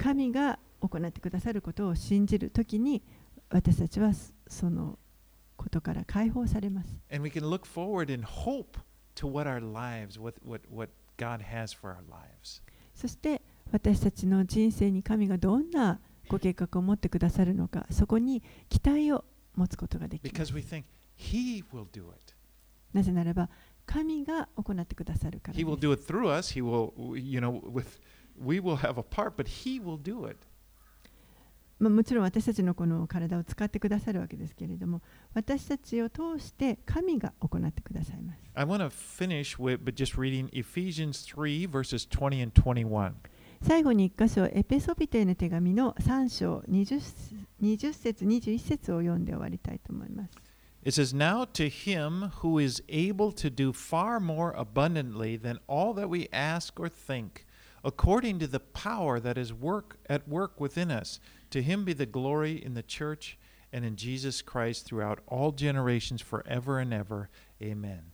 [0.00, 3.02] 神が行ってくださることを信じるときに
[3.50, 4.98] 私たちはそその
[5.56, 6.94] ことから解放されます。
[7.10, 8.78] And we can look forward in hope
[12.94, 13.42] そして
[13.72, 20.28] 私たちの人生に神がどんなご計画を持ってくださるのか、そこに期待を持つことができま。
[22.92, 23.50] なぜならば、
[23.86, 25.56] 神が行ってくださるす。
[31.84, 35.02] まあ、もちろん私たちのこの体を使ってくださるわけですけれども
[35.34, 43.12] 私たちを通して神が行ってくださいます I want to finish with but just reading Ephesians 3 verses 20 and 21.
[43.60, 47.02] 最後に1箇所エペソビテへの手紙の3章 20,
[47.62, 50.30] 20節21節を読んで終わりたいと思います
[50.86, 55.94] It says, Now to him who is able to do far more abundantly than all
[55.94, 57.46] that we ask or think,
[57.82, 61.20] according to the power that is work at work within us,
[61.54, 63.38] to him be the glory in the church
[63.72, 67.28] and in Jesus Christ throughout all generations forever and ever.
[67.62, 68.10] Amen.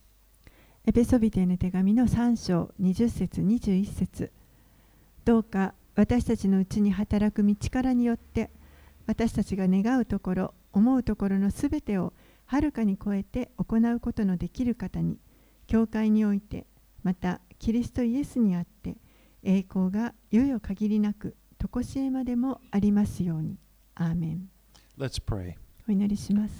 [0.85, 4.31] エペソビテへの手紙の3章20節21節
[5.25, 8.49] どうか私たちのうちに働く道からによって
[9.05, 12.13] 私たちが願うところ思うところのすべてを
[12.45, 15.19] はるかに超えて行うことのできる方に
[15.67, 16.65] 教会において
[17.03, 18.95] またキリストイエスにあって
[19.43, 23.57] 栄光がよよ限りなく常しえまでもありますように
[23.95, 24.49] アーメン
[24.97, 25.55] Let's pray.
[25.87, 26.53] お祈りします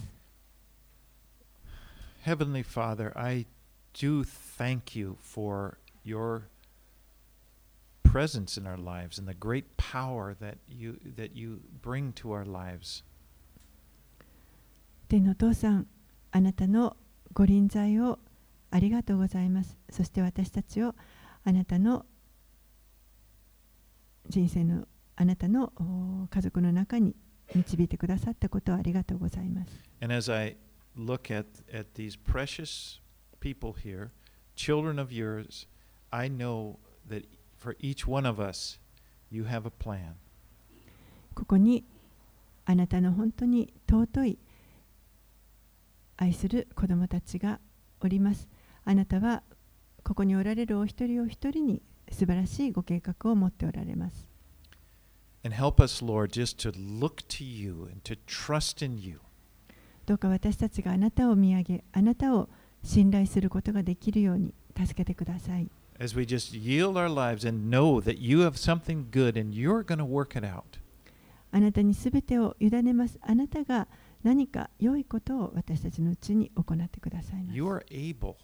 [2.26, 3.48] Heavenly Father, I
[3.94, 6.44] do thank you for your
[8.04, 12.46] presence in our lives and the great power that you that you bring to our
[12.46, 13.04] lives.
[15.08, 15.88] 天のお父さん
[16.32, 16.96] あなたの
[17.34, 18.20] ご臨在を
[18.70, 20.96] ありがとうございますそして私たちを
[21.44, 22.06] あなたの
[24.30, 24.86] 人生の
[25.22, 27.16] あなたのお家族の中に
[27.54, 29.72] 導いてくださったことをありがとうございます。
[30.02, 30.58] And as I
[30.98, 33.00] look at, at these precious
[33.40, 34.10] people here,
[34.56, 35.68] children of yours,
[36.10, 38.80] I know that for each one of us,
[39.30, 40.14] you have a plan.
[41.36, 41.86] ここに
[42.66, 44.40] あなたの本当に尊い
[46.18, 47.60] 愛する子供たちが
[48.00, 48.50] おります。
[48.86, 49.44] あなたは
[50.04, 54.31] ここにおられるお一人お一人に素晴らしいご計画を持っておられます
[55.45, 59.21] And help us, Lord, just to look to you and to trust in you.
[60.07, 62.49] どうか私たちがあなたを見上げ、あなたを
[62.83, 65.71] 信頼することができるように助けてください。
[65.99, 69.83] As we just yield our lives and know that you have something good and you're
[69.83, 70.63] going to work it out.
[71.53, 73.19] あなたにすべてを委ねます。
[73.23, 73.89] あなたが
[74.23, 78.35] 何か良いことを私たちのうちに行ってくださいます You are able.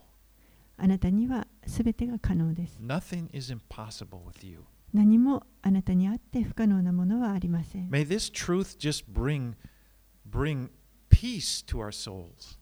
[0.76, 2.78] あなたにはすべてが可能です。
[2.80, 4.64] Nothing is impossible with you.
[4.92, 7.88] 何もあなたにあって不可能なものはありません。
[7.88, 9.54] May this truth just bring
[10.28, 10.70] bring
[11.10, 12.58] peace to our souls.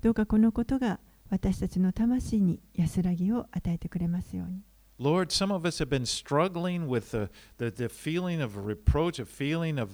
[0.00, 1.00] どうかこのことが
[1.30, 4.62] 私たちの魂に安らぎを与えてくれますように。
[4.96, 9.24] Lord, some of us have been struggling with the, the, the feeling of reproach, a
[9.24, 9.90] feeling of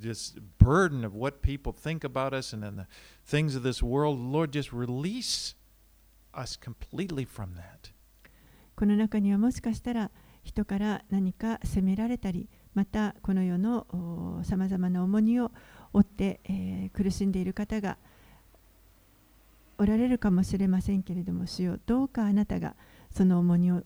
[0.00, 2.86] this burden of what people think about us and then the
[3.26, 4.16] things of this world.
[4.20, 5.56] Lord, just release
[6.32, 7.90] us completely from that.
[8.76, 10.12] この中にはもしかしたら
[10.43, 15.51] 人から何か責められたりまたこの世のさまざまな重荷を
[15.93, 17.97] 負って、えー苦しんでいる方が
[19.77, 22.75] おられるかもしれませんけれども主よどうかあなたが
[23.11, 23.83] その重荷を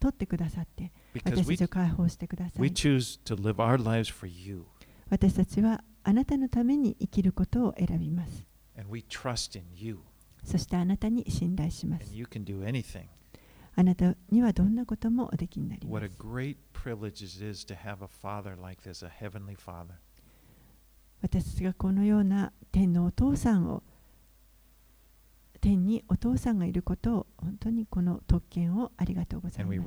[0.00, 0.92] 取ってくださって
[1.24, 2.62] 私たちを解放してください。
[5.10, 8.46] 私たちはあなたのために生きることを選びます。
[10.44, 12.12] そしてあなたに信頼します
[13.76, 16.16] あなたにはどんなこともおできになります.
[21.22, 23.82] 私たちがこのような天のお父さんを
[25.60, 29.86] 天にお父さんがいることを本当にこの特権をありがとうございます.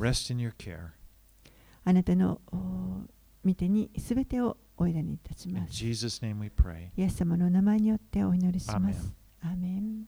[1.84, 3.02] あなたのお
[3.44, 5.74] 見てにすべてをお委ねいたします.
[6.98, 10.06] イエス様のお名前によってお祈りしますアーメン